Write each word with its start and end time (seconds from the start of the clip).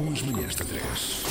com 0.00 0.10
as 0.10 0.22
manhãs 0.22 0.54
da 0.54 0.64
3. 0.64 1.24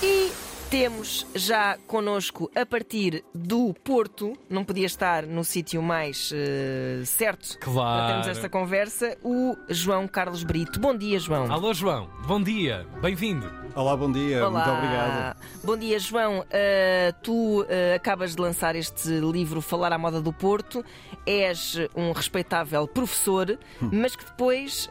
E 0.00 0.30
temos 0.70 1.26
já 1.34 1.76
connosco, 1.88 2.48
a 2.54 2.64
partir 2.64 3.24
do 3.34 3.74
Porto, 3.82 4.34
não 4.48 4.64
podia 4.64 4.86
estar 4.86 5.24
no 5.24 5.42
sítio 5.42 5.82
mais 5.82 6.30
eh, 6.32 7.02
certo 7.04 7.58
Claro. 7.58 7.98
para 7.98 8.06
termos 8.06 8.28
esta 8.28 8.48
conversa, 8.48 9.18
o 9.24 9.56
João 9.68 10.06
Carlos 10.06 10.44
Brito. 10.44 10.78
Bom 10.78 10.96
dia, 10.96 11.18
João. 11.18 11.50
Alô, 11.52 11.74
João. 11.74 12.08
Bom 12.24 12.40
dia. 12.40 12.86
Bem-vindo. 13.02 13.50
Olá, 13.74 13.96
bom 13.96 14.12
dia, 14.12 14.46
Olá. 14.46 14.64
muito 14.64 14.76
obrigado. 14.78 15.36
Bom 15.64 15.76
dia, 15.76 15.98
João. 15.98 16.38
Uh, 16.40 17.12
tu 17.20 17.62
uh, 17.62 17.66
acabas 17.96 18.36
de 18.36 18.40
lançar 18.40 18.76
este 18.76 19.08
livro 19.08 19.60
Falar 19.60 19.92
à 19.92 19.98
Moda 19.98 20.20
do 20.20 20.32
Porto. 20.32 20.84
És 21.26 21.76
um 21.96 22.12
respeitável 22.12 22.86
professor, 22.86 23.58
Hum. 23.82 23.90
mas 23.92 24.14
que 24.14 24.24
depois, 24.24 24.88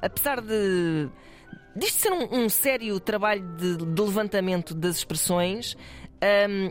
apesar 0.00 0.40
de 0.40 1.08
disto 1.76 2.00
ser 2.00 2.12
um, 2.12 2.44
um 2.44 2.48
sério 2.48 2.98
trabalho 3.00 3.42
de, 3.56 3.76
de 3.76 4.02
levantamento 4.02 4.74
das 4.74 4.96
expressões, 4.96 5.76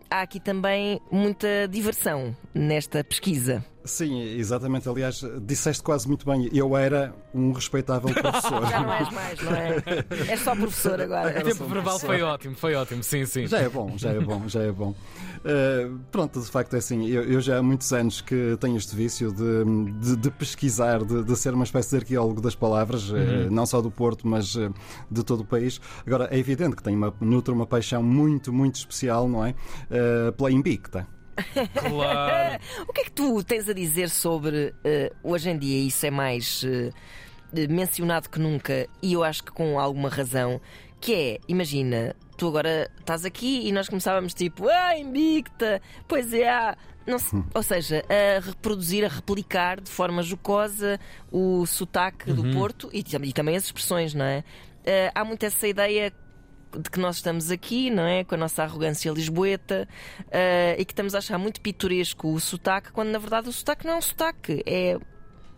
há 0.09 0.21
aqui 0.21 0.39
também 0.39 1.01
muita 1.11 1.67
diversão 1.67 2.35
nesta 2.53 3.03
pesquisa. 3.03 3.65
Sim, 3.83 4.21
exatamente. 4.21 4.89
Aliás, 4.89 5.23
disseste 5.41 5.81
quase 5.81 6.07
muito 6.07 6.25
bem. 6.25 6.49
Eu 6.53 6.75
era 6.75 7.13
um 7.33 7.51
respeitável 7.51 8.13
professor. 8.13 8.65
Já 8.67 8.81
não 8.81 8.93
és 8.93 9.09
mais, 9.09 9.41
não 9.41 9.55
é? 9.55 9.75
És 10.27 10.39
só 10.41 10.55
professor 10.55 10.99
agora. 10.99 11.39
O 11.39 11.43
tempo 11.43 11.65
verbal 11.65 11.97
foi 11.97 12.21
ótimo, 12.21 12.55
foi 12.55 12.75
ótimo. 12.75 13.01
Sim, 13.03 13.25
sim. 13.25 13.47
Já 13.47 13.59
é 13.59 13.69
bom, 13.69 13.97
já 13.97 14.11
é 14.11 14.19
bom, 14.19 14.47
já 14.47 14.61
é 14.61 14.71
bom. 14.71 14.89
Uh, 15.39 15.97
pronto, 16.11 16.41
de 16.41 16.47
facto 16.51 16.73
é 16.75 16.79
assim. 16.79 17.07
Eu, 17.07 17.23
eu 17.23 17.41
já 17.41 17.57
há 17.59 17.63
muitos 17.63 17.91
anos 17.93 18.19
que 18.19 18.57
tenho 18.59 18.75
este 18.75 18.95
vício 18.95 19.31
de, 19.31 19.63
de, 19.99 20.15
de 20.17 20.31
pesquisar, 20.31 21.03
de, 21.03 21.23
de 21.23 21.35
ser 21.37 21.53
uma 21.53 21.63
espécie 21.63 21.91
de 21.91 21.97
arqueólogo 21.97 22.41
das 22.41 22.55
palavras, 22.55 23.09
uh, 23.09 23.15
não 23.49 23.65
só 23.65 23.81
do 23.81 23.89
Porto, 23.89 24.27
mas 24.27 24.55
uh, 24.55 24.73
de 25.09 25.23
todo 25.23 25.41
o 25.41 25.45
país. 25.45 25.79
Agora, 26.05 26.27
é 26.31 26.37
evidente 26.37 26.75
que 26.75 26.83
tenho 26.83 26.97
uma, 26.97 27.13
nutro 27.21 27.53
uma 27.53 27.65
paixão 27.65 28.03
muito, 28.03 28.51
muito 28.51 28.75
especial, 28.75 29.29
não 29.29 29.45
é? 29.45 29.51
Uh, 29.89 30.33
pela 30.33 30.51
Invicta. 30.51 31.07
Claro. 31.73 32.59
O 32.87 32.93
que 32.93 33.01
é 33.01 33.03
que 33.05 33.11
tu 33.11 33.43
tens 33.43 33.67
a 33.69 33.73
dizer 33.73 34.09
sobre 34.09 34.73
eh, 34.83 35.11
hoje 35.23 35.49
em 35.49 35.57
dia 35.57 35.79
isso 35.87 36.05
é 36.05 36.11
mais 36.11 36.63
eh, 36.65 36.91
mencionado 37.67 38.29
que 38.29 38.39
nunca 38.39 38.87
e 39.01 39.13
eu 39.13 39.23
acho 39.23 39.43
que 39.43 39.51
com 39.51 39.79
alguma 39.79 40.09
razão, 40.09 40.59
que 41.01 41.13
é, 41.13 41.39
imagina, 41.47 42.15
tu 42.37 42.47
agora 42.47 42.89
estás 42.99 43.25
aqui 43.25 43.67
e 43.67 43.71
nós 43.71 43.87
começávamos 43.89 44.33
tipo, 44.33 44.67
ah, 44.67 44.97
invicta, 44.97 45.81
pois 46.07 46.33
é, 46.33 46.49
ah", 46.49 46.77
não 47.07 47.17
se- 47.19 47.43
ou 47.53 47.63
seja, 47.63 48.03
a 48.09 48.39
reproduzir, 48.39 49.03
a 49.05 49.07
replicar 49.07 49.79
de 49.81 49.89
forma 49.89 50.21
jocosa 50.21 50.99
o 51.31 51.65
sotaque 51.65 52.31
do 52.33 52.43
Porto 52.53 52.89
e, 52.93 52.99
e 53.23 53.33
também 53.33 53.55
as 53.55 53.63
expressões, 53.65 54.13
não 54.13 54.25
é? 54.25 54.43
Eh, 54.85 55.11
há 55.15 55.23
muito 55.25 55.43
essa 55.45 55.67
ideia 55.67 56.13
de 56.77 56.89
que 56.89 56.99
nós 56.99 57.17
estamos 57.17 57.51
aqui, 57.51 57.89
não 57.89 58.03
é? 58.03 58.23
Com 58.23 58.35
a 58.35 58.37
nossa 58.37 58.63
arrogância 58.63 59.11
lisboeta 59.11 59.87
eh, 60.31 60.75
e 60.77 60.85
que 60.85 60.91
estamos 60.91 61.15
a 61.15 61.19
achar 61.19 61.37
muito 61.37 61.61
pitoresco 61.61 62.33
o 62.33 62.39
sotaque, 62.39 62.91
quando 62.91 63.09
na 63.09 63.19
verdade 63.19 63.49
o 63.49 63.51
sotaque 63.51 63.85
não 63.85 63.93
é 63.93 63.97
um 63.97 64.01
sotaque, 64.01 64.63
é. 64.65 64.97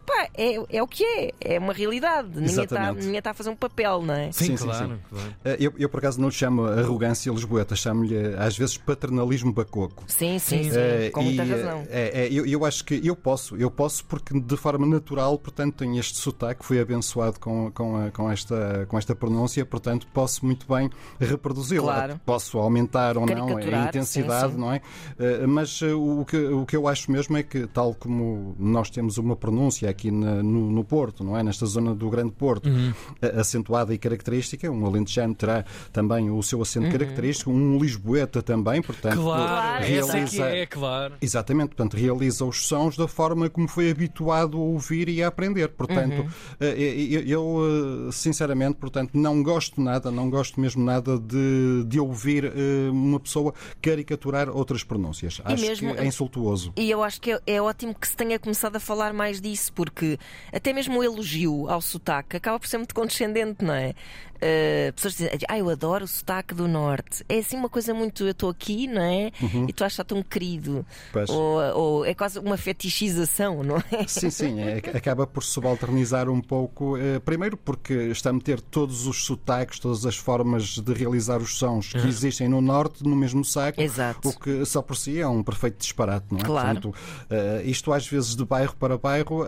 Pá, 0.05 0.27
é, 0.35 0.55
é 0.77 0.83
o 0.83 0.87
que 0.87 1.03
é, 1.03 1.31
é 1.39 1.59
uma 1.59 1.73
realidade. 1.73 2.29
Ninguém 2.35 2.63
está, 2.63 2.91
ninguém 2.93 3.17
está 3.17 3.31
a 3.31 3.33
fazer 3.33 3.49
um 3.49 3.55
papel, 3.55 4.01
não 4.01 4.13
é? 4.13 4.31
Sim, 4.31 4.45
Sim, 4.45 4.57
sim, 4.57 4.63
claro. 4.65 4.87
sim. 4.87 4.99
claro. 5.09 5.29
Uh, 5.45 5.63
Eu, 5.63 5.73
eu, 5.77 5.89
por 5.89 5.99
acaso, 5.99 6.19
não 6.19 6.27
lhe 6.29 6.33
chamo 6.33 6.65
arrogância 6.65 7.31
lisboeta, 7.31 7.75
chamo-lhe 7.75 8.17
às 8.35 8.57
vezes 8.57 8.77
paternalismo 8.77 9.53
bacoco. 9.53 10.03
Sim, 10.07 10.39
sim, 10.39 10.63
sim, 10.63 10.77
Eh, 10.77 11.09
com 11.11 11.21
muita 11.23 11.43
e, 11.45 11.49
razão. 11.51 11.83
eh, 11.89 12.11
é, 12.25 12.33
eu, 12.33 12.45
eu 12.45 12.65
acho 12.65 12.83
que 12.83 12.99
eu 13.05 13.15
posso, 13.15 13.55
eu 13.57 13.69
posso 13.69 14.03
porque 14.05 14.39
de 14.39 14.57
forma 14.57 14.85
natural, 14.85 15.37
portanto, 15.37 15.75
tenho 15.77 15.99
este 15.99 16.17
sotaque, 16.17 16.65
fui 16.65 16.79
abençoado 16.79 17.39
com, 17.39 17.71
com, 17.71 17.95
a- 17.97 18.11
com 18.11 18.29
esta, 18.31 18.85
com 18.87 18.97
esta 18.97 19.15
pronúncia, 19.15 19.65
portanto, 19.65 20.07
posso 20.13 20.45
muito 20.45 20.65
bem 20.67 20.89
reproduzi-la. 21.19 21.93
Claro. 21.93 22.21
Posso 22.25 22.57
aumentar 22.57 23.17
ou 23.17 23.25
não 23.25 23.57
a 23.57 23.61
intensidade, 23.85 24.47
sim, 24.49 24.55
sim. 24.55 24.59
não 24.61 24.71
é? 24.73 24.81
Eh, 25.19 25.45
Mas 25.47 25.79
eh, 25.81 25.93
o 25.93 26.25
que, 26.25 26.37
o 26.37 26.65
que 26.65 26.75
eu 26.75 26.87
acho 26.87 27.11
mesmo 27.11 27.37
é 27.37 27.43
que, 27.43 27.67
tal 27.67 27.93
como 27.93 28.55
nós 28.59 28.89
temos 28.89 29.17
uma 29.17 29.35
pronúncia 29.35 29.90
aqui 29.91 30.09
na- 30.11 30.41
no, 30.41 30.71
no 30.71 30.83
Porto, 30.83 31.23
não 31.23 31.37
é? 31.37 31.43
Nesta 31.43 31.65
zona 31.65 31.93
do 31.93 32.09
Grande 32.09 32.31
Porto, 32.31 32.67
Uhum. 32.69 32.93
eh, 33.21 33.39
acentuada 33.39 33.93
e 33.93 33.97
característica, 33.97 34.69
um 34.71 34.85
alentejano 34.85 35.35
terá 35.35 35.63
também 35.93 36.29
o 36.31 36.41
seu 36.41 36.61
acento 36.61 36.85
Uhum. 36.87 36.91
característico, 36.91 37.51
um 37.51 37.77
lisboeta 37.77 38.41
também, 38.41 38.81
portanto, 38.81 39.21
Claro, 39.21 39.83
é 39.83 39.87
realiza- 39.87 40.45
é, 40.49 40.65
claro. 40.65 41.13
Exatamente, 41.21 41.69
portanto, 41.69 41.95
realiza 41.95 42.43
os 42.45 42.65
sons 42.67 42.97
da 42.97 43.07
forma 43.07 43.49
como 43.49 43.67
foi 43.67 43.91
habituado 43.91 44.57
a 44.57 44.61
ouvir 44.61 45.07
e 45.09 45.21
a 45.23 45.27
aprender. 45.27 45.69
Portanto, 45.69 46.21
Uhum. 46.21 46.29
eh, 46.59 46.75
eu, 47.11 47.21
eu, 47.21 48.07
eh, 48.07 48.11
sinceramente, 48.11 48.75
portanto, 48.77 49.11
não 49.13 49.43
gosto 49.43 49.79
nada, 49.81 50.09
não 50.11 50.29
gosto 50.29 50.59
mesmo 50.59 50.83
nada 50.83 51.19
de, 51.19 51.83
de 51.85 51.99
ouvir 51.99 52.45
eh, 52.45 52.89
uma 52.91 53.19
pessoa 53.19 53.53
caricaturar 53.81 54.49
outras 54.49 54.83
pronúncias. 54.83 55.41
Acho 55.43 55.61
mesmo- 55.65 55.93
que 55.93 55.99
é 55.99 56.05
insultuoso. 56.05 56.71
E 56.77 56.89
eu 56.89 57.03
acho 57.03 57.19
que 57.19 57.31
é, 57.33 57.39
é 57.47 57.61
ótimo 57.61 57.93
que 57.93 58.07
se 58.07 58.15
tenha 58.15 58.37
começado 58.39 58.75
a 58.75 58.79
falar 58.79 59.13
mais 59.13 59.41
disso, 59.41 59.71
porque 59.85 60.19
até 60.53 60.71
mesmo 60.73 60.99
o 60.99 61.03
elogio 61.03 61.67
ao 61.67 61.81
sotaque 61.81 62.37
acaba 62.37 62.59
por 62.59 62.67
ser 62.67 62.77
muito 62.77 62.93
condescendente, 62.93 63.65
não 63.65 63.73
é? 63.73 63.95
Uh, 64.41 64.91
pessoas 64.93 65.13
dizem, 65.13 65.29
ah, 65.47 65.57
eu 65.57 65.69
adoro 65.69 66.05
o 66.05 66.07
sotaque 66.07 66.53
do 66.55 66.67
Norte. 66.67 67.23
É 67.29 67.37
assim 67.39 67.55
uma 67.55 67.69
coisa 67.69 67.93
muito, 67.93 68.23
eu 68.23 68.31
estou 68.31 68.49
aqui, 68.49 68.87
não 68.87 69.01
é? 69.01 69.31
E 69.67 69.73
tu 69.73 69.83
achas 69.83 70.05
tão 70.05 70.21
querido. 70.23 70.85
Uhum. 71.15 71.23
Ou, 71.35 71.61
ou 71.77 72.05
é 72.05 72.13
quase 72.13 72.39
uma 72.39 72.57
fetichização, 72.57 73.63
não 73.63 73.77
é? 73.91 74.07
Sim, 74.07 74.29
sim, 74.29 74.59
é- 74.59 74.77
acaba 74.97 75.25
por 75.27 75.43
subalternizar 75.43 76.29
um 76.29 76.41
pouco. 76.41 76.97
eh, 76.97 77.19
primeiro 77.19 77.55
porque 77.55 77.93
está 77.93 78.29
a 78.31 78.33
meter 78.33 78.59
todos 78.61 79.05
os 79.07 79.23
sotaques, 79.25 79.79
todas 79.79 80.05
as 80.05 80.17
formas 80.17 80.79
de 80.79 80.93
realizar 80.93 81.37
os 81.41 81.57
sons 81.57 81.91
que 81.93 82.07
existem 82.07 82.47
no 82.49 82.61
Norte 82.61 83.03
no 83.03 83.15
mesmo 83.15 83.43
saco. 83.45 83.79
Exato. 83.81 84.27
O 84.29 84.39
que 84.39 84.65
só 84.65 84.81
por 84.81 84.95
si 84.97 85.19
é 85.19 85.27
um 85.27 85.43
perfeito 85.43 85.77
disparate, 85.77 86.25
não 86.31 86.39
é? 86.39 86.43
Claro. 86.43 86.81
Portanto, 86.81 86.95
eh, 87.29 87.61
isto 87.65 87.93
às 87.93 88.07
vezes 88.07 88.35
de 88.35 88.43
bairro 88.45 88.75
para 88.75 88.97
bairro, 88.97 89.43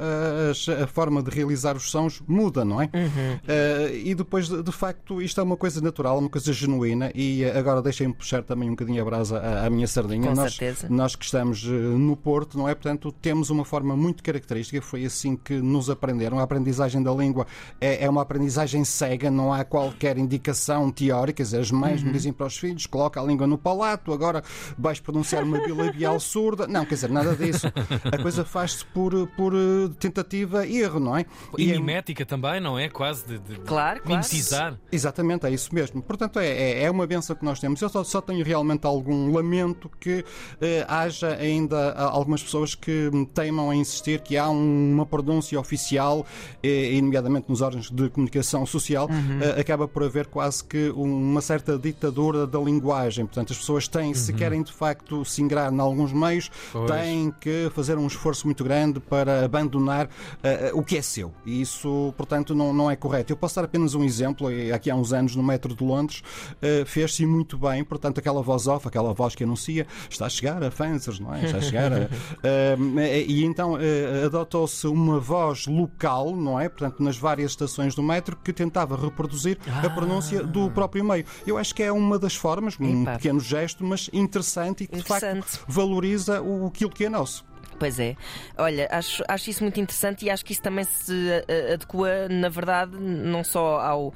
as- 0.52 0.70
a 0.70 0.88
forma 0.88 1.22
de 1.24 1.30
realizar 1.32 1.76
os 1.76 1.90
sons 1.90 2.22
muda, 2.28 2.64
não 2.64 2.82
é? 2.82 2.86
Uhum. 2.94 3.94
E 4.04 4.14
depois, 4.16 4.48
de, 4.48 4.62
de 4.64 4.72
facto, 4.88 5.22
isto 5.22 5.40
é 5.40 5.44
uma 5.44 5.56
coisa 5.56 5.80
natural, 5.80 6.20
uma 6.20 6.30
coisa 6.30 6.52
genuína. 6.52 7.10
E 7.16 7.44
eh, 7.44 7.58
agora 7.58 7.82
deixem-me 7.82 8.14
puxar 8.14 8.44
também 8.44 8.68
um 8.70 8.74
bocadinho 8.74 9.02
a 9.02 9.06
brasa 9.06 9.38
à, 9.40 9.66
à 9.66 9.70
minha 9.70 9.88
sardinha. 9.88 10.28
Com 10.30 10.36
nós, 10.36 10.56
certeza. 10.56 10.88
nós 10.90 11.16
que 11.16 11.24
estamos 11.24 11.64
eh, 11.66 11.70
no 11.70 12.18
Porto, 12.18 12.58
não 12.58 12.68
é? 12.68 12.76
Portanto, 12.76 13.12
temos 13.22 13.50
uma 13.50 13.64
forma 13.64 13.96
muito 13.96 14.22
característica, 14.22 14.82
foi 14.82 15.06
assim 15.06 15.38
que 15.38 15.54
nos 15.62 15.90
aprenderam. 15.90 16.38
A 16.40 16.44
aprendizagem 16.44 17.02
da 17.02 17.14
língua 17.14 17.48
é, 17.80 18.04
é 18.04 18.10
uma 18.10 18.22
aprendizagem 18.24 18.84
cega, 18.84 19.32
não 19.32 19.54
há 19.54 19.64
qualquer 19.64 20.18
indicação 20.18 20.92
teórica. 20.92 21.38
Quer 21.38 21.44
dizer, 21.44 21.60
as 21.62 21.72
mães 21.72 22.02
Uhum. 22.02 22.08
me 22.08 22.14
dizem 22.14 22.34
para 22.34 22.46
os 22.48 22.58
filhos: 22.58 22.86
coloca 22.86 23.22
a 23.22 23.24
língua 23.24 23.48
no 23.48 23.58
palato, 23.58 24.12
agora 24.12 24.44
vais 24.78 25.00
pronunciar 25.00 25.44
uma 25.44 25.60
bilabial 25.60 26.20
surda. 26.22 26.68
Não, 26.68 26.84
quer 26.86 26.96
dizer, 26.96 27.10
nada 27.10 27.36
disso. 27.36 27.68
A 28.12 28.18
coisa 28.22 28.44
faz-se 28.44 28.84
por, 28.88 29.28
por 29.30 29.54
eh, 29.54 29.90
tentativa 30.00 30.66
e 30.66 30.78
erro, 30.82 31.00
não 31.00 31.16
é? 31.16 31.26
E 31.58 31.72
é- 31.72 31.76
mimética 31.78 32.26
também, 32.26 32.60
não 32.60 32.78
é? 32.78 32.90
Quase 32.90 33.26
de, 33.26 33.40
de- 33.40 33.54
de 33.54 33.60
Claro, 33.62 34.02
claro. 34.02 34.73
Exatamente, 34.92 35.46
é 35.46 35.52
isso 35.52 35.74
mesmo. 35.74 36.02
Portanto, 36.02 36.40
é, 36.40 36.48
é, 36.48 36.84
é 36.84 36.92
uma 36.92 37.06
benção 37.08 37.36
que 37.36 37.44
nós 37.46 37.60
temos. 37.60 37.82
Eu 37.82 37.90
só, 37.90 38.04
só 38.04 38.22
tenho 38.22 38.44
realmente 38.44 38.86
algum 38.86 39.32
lamento 39.32 39.90
que 40.00 40.24
eh, 40.62 40.86
haja 40.88 41.36
ainda 41.36 41.92
ah, 41.92 42.04
algumas 42.10 42.42
pessoas 42.44 42.76
que 42.76 43.10
teimam 43.34 43.70
a 43.70 43.76
insistir 43.76 44.22
que 44.22 44.38
há 44.38 44.50
um- 44.50 44.94
uma 44.94 45.06
pronúncia 45.06 45.60
oficial, 45.60 46.26
eh, 46.62 47.00
nomeadamente 47.02 47.48
nos 47.50 47.62
órgãos 47.62 47.90
de 47.90 48.10
comunicação 48.10 48.66
social, 48.66 49.10
eh, 49.42 49.60
acaba 49.60 49.88
por 49.88 50.04
haver 50.04 50.28
quase 50.28 50.64
que 50.64 50.90
uma 50.96 51.42
certa 51.42 51.78
ditadura 51.78 52.46
da 52.48 52.60
linguagem. 52.60 53.26
Portanto, 53.26 53.52
as 53.52 53.58
pessoas 53.58 53.88
têm, 53.88 54.14
se 54.14 54.32
querem 54.34 54.62
de 54.64 54.72
facto 54.72 55.24
se 55.26 55.42
ingrar 55.42 55.72
em 55.74 55.80
alguns 55.80 56.12
meios, 56.14 56.50
Pois. 56.72 56.90
têm 56.92 57.34
que 57.40 57.70
fazer 57.74 57.98
um 57.98 58.08
esforço 58.08 58.46
muito 58.48 58.64
grande 58.64 59.00
para 59.00 59.44
abandonar 59.46 60.10
eh, 60.44 60.72
o 60.74 60.84
que 60.84 60.98
é 60.98 61.02
seu. 61.02 61.32
E 61.46 61.62
isso, 61.62 62.14
portanto, 62.18 62.54
não, 62.56 62.74
não 62.74 62.90
é 62.90 62.96
correto. 62.96 63.32
Eu 63.34 63.38
posso 63.38 63.56
dar 63.56 63.66
apenas 63.66 63.94
um 63.96 64.04
exemplo. 64.04 64.50
Aqui 64.72 64.90
há 64.90 64.96
uns 64.96 65.14
anos, 65.14 65.36
no 65.36 65.44
metro 65.44 65.76
de 65.76 65.84
Londres, 65.84 66.22
eh, 66.62 66.84
fez-se 66.86 67.26
muito 67.26 67.58
bem. 67.58 67.84
Portanto, 67.84 68.20
aquela 68.20 68.42
voz 68.42 68.68
off, 68.68 68.88
aquela 68.88 69.14
voz 69.14 69.36
que 69.36 69.44
anuncia, 69.44 69.88
está 70.10 70.26
a 70.26 70.30
chegar 70.30 70.64
a 70.64 70.72
Fansers, 70.72 71.20
não 71.20 71.34
é? 71.34 71.46
Está 71.46 71.58
a 71.58 71.62
chegar 71.62 71.92
a... 71.94 72.04
Eh, 72.44 73.26
e 73.28 73.44
então 73.44 73.78
eh, 73.80 74.24
adotou-se 74.26 74.86
uma 74.88 75.20
voz 75.20 75.66
local, 75.68 76.36
não 76.36 76.60
é? 76.60 76.68
Portanto, 76.68 77.02
nas 77.02 77.18
várias 77.18 77.52
estações 77.52 77.96
do 77.96 78.04
metro, 78.04 78.36
que 78.36 78.52
tentava 78.52 78.96
reproduzir 78.98 79.58
a 79.84 79.90
pronúncia 79.90 80.44
do 80.44 80.70
próprio 80.72 81.04
meio. 81.04 81.26
Eu 81.46 81.58
acho 81.58 81.74
que 81.74 81.84
é 81.84 81.92
uma 81.92 82.20
das 82.20 82.36
formas, 82.36 82.78
um 82.80 83.04
Epá. 83.04 83.14
pequeno 83.14 83.40
gesto, 83.40 83.84
mas 83.84 84.10
interessante 84.12 84.84
e 84.84 84.88
que 84.88 84.98
de 84.98 85.04
facto 85.04 85.26
Interessante. 85.26 85.60
valoriza 85.68 86.42
o, 86.42 86.68
aquilo 86.68 86.90
que 86.90 87.06
é 87.06 87.10
nosso. 87.10 87.46
Pois 87.84 88.00
é. 88.00 88.16
Olha, 88.58 88.88
acho, 88.90 89.22
acho 89.28 89.50
isso 89.50 89.62
muito 89.62 89.78
interessante 89.78 90.26
e 90.26 90.30
acho 90.30 90.46
que 90.46 90.54
isso 90.54 90.62
também 90.62 90.86
se 90.86 91.14
eh, 91.50 91.74
adequa, 91.74 92.30
na 92.30 92.48
verdade, 92.48 92.98
não 92.98 93.44
só 93.44 93.78
ao 93.82 94.14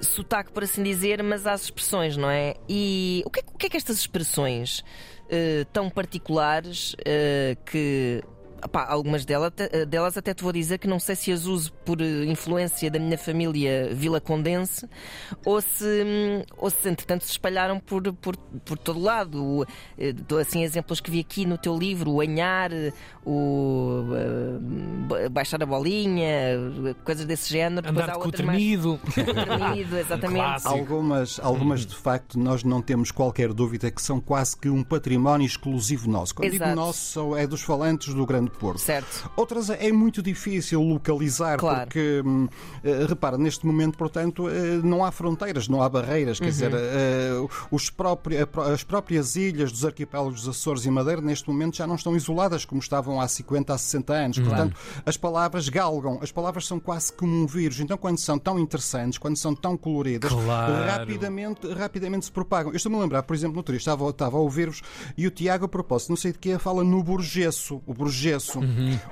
sotaque, 0.00 0.50
por 0.50 0.64
assim 0.64 0.82
dizer, 0.82 1.22
mas 1.22 1.46
às 1.46 1.64
expressões, 1.64 2.16
não 2.16 2.30
é? 2.30 2.54
E 2.66 3.22
o 3.26 3.30
que 3.30 3.40
é, 3.40 3.42
o 3.52 3.58
que, 3.58 3.66
é 3.66 3.68
que 3.68 3.76
estas 3.76 3.98
expressões 3.98 4.82
eh, 5.28 5.66
tão 5.70 5.90
particulares 5.90 6.96
eh, 7.04 7.58
que 7.66 8.24
pá, 8.68 8.86
algumas 8.88 9.24
delas, 9.24 9.52
delas 9.88 10.16
até 10.16 10.34
te 10.34 10.42
vou 10.42 10.52
dizer 10.52 10.78
que 10.78 10.86
não 10.88 10.98
sei 10.98 11.14
se 11.16 11.32
as 11.32 11.46
uso 11.46 11.72
por 11.84 12.00
eh, 12.00 12.24
influência 12.26 12.90
da 12.90 12.98
minha 12.98 13.16
família 13.18 13.90
Vila 13.94 14.20
Condense 14.20 14.88
ou 15.44 15.60
se, 15.60 15.84
hum, 15.84 16.42
ou 16.58 16.70
se 16.70 16.88
entretanto 16.88 17.24
se 17.24 17.30
espalharam 17.32 17.78
por, 17.80 18.12
por, 18.14 18.36
por 18.36 18.78
todo 18.78 19.00
lado. 19.00 19.42
O, 19.44 19.64
eh, 19.98 20.12
Dou 20.12 20.38
assim 20.38 20.62
exemplos 20.62 21.00
que 21.00 21.10
vi 21.10 21.20
aqui 21.20 21.44
no 21.46 21.56
teu 21.58 21.76
livro: 21.76 22.10
o 22.12 22.20
anhar, 22.20 22.70
o 23.24 24.04
eh, 25.14 25.28
baixar 25.28 25.62
a 25.62 25.66
bolinha, 25.66 26.26
coisas 27.04 27.24
desse 27.24 27.50
género. 27.50 27.88
Andar 27.88 28.10
há 28.10 28.12
com 28.14 28.20
o 28.22 28.24
outras 28.26 28.44
mais- 28.46 28.58
tremido. 28.58 29.00
tremido, 29.14 29.96
exatamente. 29.98 30.40
Clássico. 30.40 30.72
Algumas, 30.72 31.40
algumas 31.40 31.86
de 31.86 31.94
facto, 31.94 32.38
nós 32.38 32.62
não 32.64 32.80
temos 32.82 33.10
qualquer 33.10 33.52
dúvida 33.52 33.90
que 33.90 34.02
são 34.02 34.20
quase 34.20 34.56
que 34.56 34.68
um 34.68 34.82
património 34.82 35.46
exclusivo 35.46 36.08
nosso. 36.10 36.34
Quando 36.34 36.52
Exato. 36.52 36.70
digo 36.70 36.80
nosso, 36.80 37.36
é 37.36 37.46
dos 37.46 37.62
falantes 37.62 38.12
do 38.14 38.26
Grande 38.26 38.49
Porto. 38.58 38.78
Certo. 38.78 39.30
Outras 39.36 39.70
é 39.70 39.90
muito 39.92 40.22
difícil 40.22 40.80
localizar, 40.82 41.58
Claro. 41.58 41.80
porque, 41.86 42.22
hum, 42.24 42.48
eh, 42.84 43.06
repara, 43.08 43.36
neste 43.38 43.66
momento, 43.66 43.96
portanto, 43.96 44.48
eh, 44.48 44.80
não 44.82 45.04
há 45.04 45.10
fronteiras, 45.10 45.68
não 45.68 45.82
há 45.82 45.88
barreiras. 45.88 46.38
Quer 46.38 46.46
dizer, 46.48 46.72
eh, 46.74 47.30
os 47.70 47.90
própri- 47.90 48.38
a 48.38 48.46
pró- 48.46 48.64
as 48.64 48.82
próprias 48.84 49.36
ilhas 49.36 49.70
dos 49.72 49.84
arquipélagos 49.84 50.42
dos 50.42 50.48
Açores 50.56 50.84
e 50.84 50.90
Madeira, 50.90 51.20
neste 51.20 51.48
momento, 51.48 51.76
já 51.76 51.86
não 51.86 51.94
estão 51.94 52.14
isoladas 52.16 52.64
como 52.64 52.80
estavam 52.80 53.20
há 53.20 53.28
50, 53.28 53.74
há 53.74 53.78
60 53.78 54.12
anos. 54.12 54.38
Portanto, 54.38 54.76
as 55.06 55.16
palavras 55.16 55.68
galgam, 55.68 56.18
as 56.22 56.32
palavras 56.32 56.66
são 56.66 56.78
quase 56.80 57.12
como 57.12 57.32
um 57.32 57.46
vírus. 57.46 57.80
Então, 57.80 57.96
quando 57.96 58.18
são 58.18 58.38
tão 58.38 58.58
interessantes, 58.58 59.18
quando 59.18 59.36
são 59.36 59.54
tão 59.54 59.76
coloridas, 59.76 60.32
Claro. 60.32 60.84
rapidamente, 60.86 61.66
rapidamente 61.72 62.24
se 62.26 62.32
propagam. 62.32 62.72
Eu 62.72 62.76
estou-me 62.76 62.96
a 62.98 63.00
lembrar, 63.00 63.22
por 63.22 63.34
exemplo, 63.34 63.56
no 63.56 63.62
dia 63.62 63.76
estava, 63.76 64.08
estava 64.10 64.36
a 64.36 64.40
ouvir-vos 64.40 64.82
e 65.16 65.26
o 65.26 65.30
Tiago, 65.30 65.64
a 65.64 65.68
propósito, 65.68 66.10
não 66.10 66.16
sei 66.16 66.32
de 66.32 66.38
que, 66.38 66.58
fala 66.58 66.82
no 66.84 67.02
burgesso. 67.02 67.80
O 67.86 67.94
burgesso. 67.94 68.39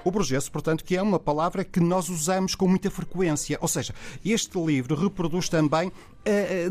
O 0.05 0.11
burgesso, 0.11 0.51
portanto, 0.51 0.85
que 0.85 0.97
é 0.97 1.03
uma 1.03 1.19
palavra 1.19 1.65
que 1.65 1.81
nós 1.81 2.09
usamos 2.09 2.55
com 2.55 2.67
muita 2.67 2.91
frequência. 2.91 3.59
Ou 3.61 3.69
seja, 3.69 3.95
este 4.25 4.59
livro 4.59 4.95
reproduz 4.95 5.49
também 5.49 5.93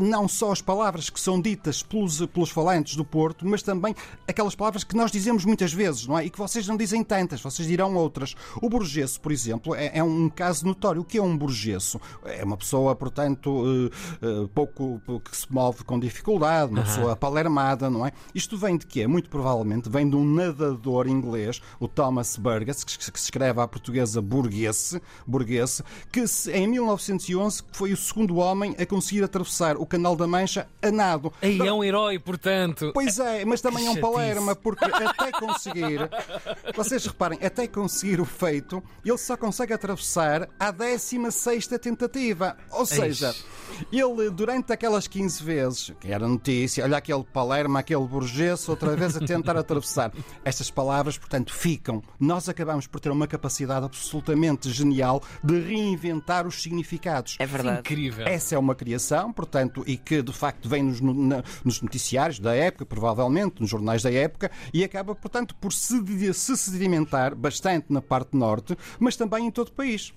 não 0.00 0.28
só 0.28 0.52
as 0.52 0.60
palavras 0.60 1.10
que 1.10 1.20
são 1.20 1.40
ditas 1.40 1.82
pelos, 1.82 2.24
pelos 2.26 2.50
falantes 2.50 2.96
do 2.96 3.04
Porto, 3.04 3.46
mas 3.46 3.62
também 3.62 3.94
aquelas 4.26 4.54
palavras 4.54 4.84
que 4.84 4.96
nós 4.96 5.10
dizemos 5.10 5.44
muitas 5.44 5.72
vezes, 5.72 6.06
não 6.06 6.18
é? 6.18 6.26
E 6.26 6.30
que 6.30 6.38
vocês 6.38 6.66
não 6.66 6.76
dizem 6.76 7.02
tantas, 7.02 7.40
vocês 7.40 7.66
dirão 7.66 7.94
outras. 7.94 8.34
O 8.60 8.68
burgesso, 8.68 9.20
por 9.20 9.32
exemplo, 9.32 9.74
é, 9.74 9.98
é 9.98 10.02
um 10.02 10.28
caso 10.28 10.66
notório. 10.66 11.02
O 11.02 11.04
que 11.04 11.18
é 11.18 11.22
um 11.22 11.36
burgesso? 11.36 12.00
É 12.24 12.44
uma 12.44 12.56
pessoa, 12.56 12.94
portanto, 12.94 13.64
eh, 13.66 14.26
eh, 14.26 14.48
pouco 14.54 15.00
que 15.20 15.36
se 15.36 15.52
move 15.52 15.84
com 15.84 15.98
dificuldade, 15.98 16.72
uma 16.72 16.82
pessoa 16.82 17.16
palermada, 17.16 17.90
não 17.90 18.06
é? 18.06 18.12
Isto 18.34 18.56
vem 18.56 18.76
de 18.76 18.86
quê? 18.86 19.06
Muito 19.06 19.28
provavelmente 19.28 19.88
vem 19.88 20.08
de 20.08 20.16
um 20.16 20.24
nadador 20.24 21.08
inglês, 21.08 21.60
o 21.80 21.88
Thomas 21.88 22.36
Burgess, 22.36 22.84
que 22.84 22.92
se 23.04 23.10
escreve 23.14 23.60
à 23.60 23.66
portuguesa 23.66 24.20
burguese, 24.20 25.00
burguese 25.26 25.82
que 26.12 26.24
em 26.52 26.66
1911 26.66 27.62
foi 27.72 27.92
o 27.92 27.96
segundo 27.96 28.36
homem 28.36 28.74
a 28.78 28.86
conseguir 28.86 29.24
atravessar 29.24 29.47
o 29.76 29.86
Canal 29.86 30.16
da 30.16 30.26
Mancha 30.26 30.66
a 30.82 30.90
nado. 30.90 31.32
Aí 31.42 31.58
é 31.60 31.72
um 31.72 31.82
herói, 31.82 32.18
portanto. 32.18 32.90
Pois 32.92 33.18
é, 33.18 33.44
mas 33.44 33.60
também 33.60 33.86
é 33.86 33.90
um 33.90 34.00
palerma, 34.00 34.54
porque 34.54 34.84
até 34.84 35.32
conseguir, 35.32 36.08
vocês 36.74 37.06
reparem, 37.06 37.38
até 37.42 37.66
conseguir 37.66 38.20
o 38.20 38.24
feito, 38.24 38.82
ele 39.04 39.18
só 39.18 39.36
consegue 39.36 39.72
atravessar 39.72 40.48
à 40.58 40.70
16 40.70 41.66
tentativa. 41.78 42.56
Ou 42.70 42.86
seja, 42.86 43.34
ele 43.92 44.30
durante 44.30 44.72
aquelas 44.72 45.06
15 45.06 45.42
vezes, 45.42 45.92
que 46.00 46.12
era 46.12 46.26
notícia, 46.26 46.84
olha 46.84 46.98
aquele 46.98 47.24
palerma, 47.24 47.80
aquele 47.80 48.06
burguês, 48.06 48.68
outra 48.68 48.96
vez 48.96 49.16
a 49.16 49.20
tentar 49.20 49.56
atravessar. 49.58 50.12
Estas 50.44 50.70
palavras, 50.70 51.18
portanto, 51.18 51.52
ficam. 51.52 52.02
Nós 52.18 52.48
acabamos 52.48 52.86
por 52.86 53.00
ter 53.00 53.10
uma 53.10 53.26
capacidade 53.26 53.86
absolutamente 53.86 54.70
genial 54.70 55.22
de 55.42 55.60
reinventar 55.60 56.46
os 56.46 56.62
significados. 56.62 57.36
É 57.38 57.46
verdade. 57.46 57.80
Incrível. 57.80 58.26
Essa 58.26 58.54
é 58.54 58.58
uma 58.58 58.74
criação, 58.74 59.32
portanto, 59.42 59.84
e 59.86 59.96
que 59.96 60.20
de 60.20 60.32
facto 60.32 60.68
vem 60.68 60.82
nos, 60.82 61.00
no- 61.00 61.14
na- 61.14 61.44
nos 61.64 61.80
noticiários 61.80 62.40
da 62.40 62.52
época, 62.56 62.84
provavelmente, 62.84 63.60
nos 63.60 63.70
jornais 63.70 64.02
da 64.02 64.10
época, 64.12 64.50
e 64.74 64.82
acaba, 64.82 65.14
portanto, 65.14 65.54
por 65.54 65.72
se, 65.72 65.94
se 66.34 66.56
sedimentar 66.56 67.36
bastante 67.36 67.86
na 67.88 68.02
parte 68.02 68.36
norte, 68.36 68.76
mas 68.98 69.14
também 69.14 69.46
em 69.46 69.50
todo 69.52 69.68
o 69.68 69.72
país. 69.72 70.12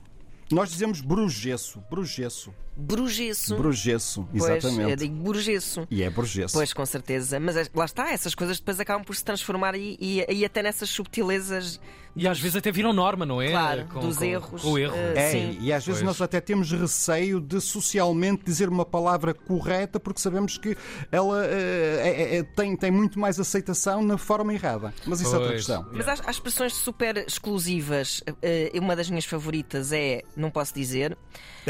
Nós 0.51 0.71
dizemos 0.71 1.01
brugesso, 1.01 1.79
brugesso, 1.89 2.51
Burgesso. 2.75 3.55
brugesso, 3.55 4.27
Pois, 4.31 4.43
eu 4.49 4.55
exatamente. 4.57 4.95
digo 4.97 5.15
burgesso. 5.15 5.87
E 5.89 6.01
é 6.03 6.09
brugesso. 6.09 6.53
Pois, 6.53 6.73
com 6.73 6.85
certeza. 6.85 7.39
Mas 7.39 7.55
é- 7.57 7.67
lá 7.75 7.85
está, 7.85 8.11
essas 8.11 8.33
coisas 8.33 8.59
depois 8.59 8.79
acabam 8.79 9.03
por 9.05 9.15
se 9.15 9.23
transformar 9.23 9.75
e, 9.75 9.97
e, 9.99 10.25
e 10.29 10.45
até 10.45 10.63
nessas 10.63 10.89
subtilezas. 10.89 11.79
E 12.13 12.27
às 12.27 12.37
vezes 12.39 12.57
até 12.57 12.71
viram 12.73 12.91
norma, 12.91 13.25
não 13.25 13.41
é? 13.41 13.51
Claro, 13.51 13.85
Com- 13.85 13.99
dos 14.01 14.17
com- 14.17 14.23
erros, 14.25 14.61
com 14.61 14.71
O 14.71 14.77
erro. 14.77 14.93
eh, 14.95 15.13
É, 15.15 15.31
Sim. 15.31 15.57
e 15.61 15.71
às 15.71 15.85
vezes 15.85 16.01
Pois. 16.01 16.07
nós 16.17 16.21
até 16.21 16.41
temos 16.41 16.69
receio 16.71 17.39
de 17.39 17.61
socialmente 17.61 18.43
dizer 18.43 18.67
uma 18.67 18.83
palavra 18.85 19.33
correta 19.33 19.97
porque 19.97 20.19
sabemos 20.19 20.57
que 20.57 20.75
ela 21.09 21.45
eh, 21.45 22.01
é- 22.03 22.37
é- 22.39 22.43
tem, 22.43 22.75
tem 22.75 22.91
muito 22.91 23.17
mais 23.17 23.39
aceitação 23.39 24.01
na 24.03 24.17
forma 24.17 24.53
errada. 24.53 24.93
Mas 25.05 25.21
isso 25.21 25.29
é 25.29 25.37
outra 25.37 25.53
Pois. 25.53 25.65
questão. 25.65 25.87
Mas 25.93 26.05
há, 26.07 26.15
há 26.25 26.31
expressões 26.31 26.73
super 26.75 27.17
exclusivas. 27.25 28.21
eh, 28.41 28.71
uma 28.75 28.93
das 28.95 29.09
minhas 29.09 29.25
favoritas 29.25 29.91
é, 29.93 30.21
não 30.35 30.49
posso 30.51 30.73
dizer, 30.73 31.17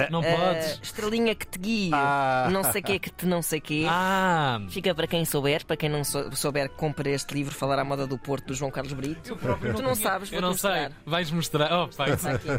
Não 0.09 0.23
eh, 0.23 0.35
podes. 0.35 0.90
Estrelinha 0.91 1.33
que 1.35 1.47
te 1.47 1.57
guia, 1.59 1.95
Ah. 1.95 2.49
não 2.51 2.63
sei 2.63 2.81
quê 2.81 2.99
que 2.99 3.09
te 3.09 3.25
não 3.25 3.41
sei 3.41 3.59
quê. 3.61 3.85
Ah, 3.87 4.59
Fica 4.69 4.93
para 4.93 5.07
quem 5.07 5.23
souber, 5.25 5.65
para 5.65 5.75
quem 5.77 5.89
não 5.89 6.03
sou- 6.03 6.31
souber, 6.35 6.69
compre 6.69 7.11
este 7.11 7.33
livro 7.33 7.53
Falar 7.53 7.79
à 7.79 7.83
Moda 7.83 8.05
do 8.05 8.17
Porto 8.17 8.47
do 8.47 8.53
João 8.53 8.69
Carlos 8.71 8.93
Brito. 8.93 9.35
tu 9.75 9.81
não 9.81 9.95
sabes, 9.95 10.31
eu 10.31 10.39
vou 10.41 10.49
não 10.49 10.57
sei. 10.57 10.89
Vais 11.05 11.31
mostrar. 11.31 11.71
Oh, 11.71 11.87
pá, 11.87 12.05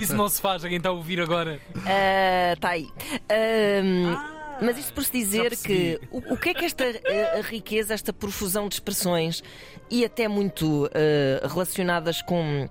isso, 0.01 0.15
não 0.17 0.29
se 0.29 0.41
faz. 0.41 0.65
Alguém 0.65 0.79
está 0.79 0.89
a 0.89 0.93
ouvir 0.93 1.21
agora. 1.21 1.61
Está 2.55 2.71
aí. 2.71 2.89
Ahm, 3.31 4.17
mas 4.61 4.79
isto 4.79 4.93
por 4.93 5.05
se 5.05 5.13
dizer 5.13 5.57
que 5.57 5.99
o, 6.11 6.35
o 6.35 6.37
que 6.37 6.51
é 6.51 6.55
que 6.55 6.65
esta 6.65 6.85
eh, 6.85 7.39
a 7.39 7.43
riqueza, 7.43 7.95
esta 7.95 8.13
profusão 8.13 8.69
de 8.69 8.75
expressões 8.77 9.43
e 9.91 10.05
até 10.05 10.29
muito 10.29 10.89
eh, 10.95 11.41
relacionadas 11.51 12.23
com 12.23 12.69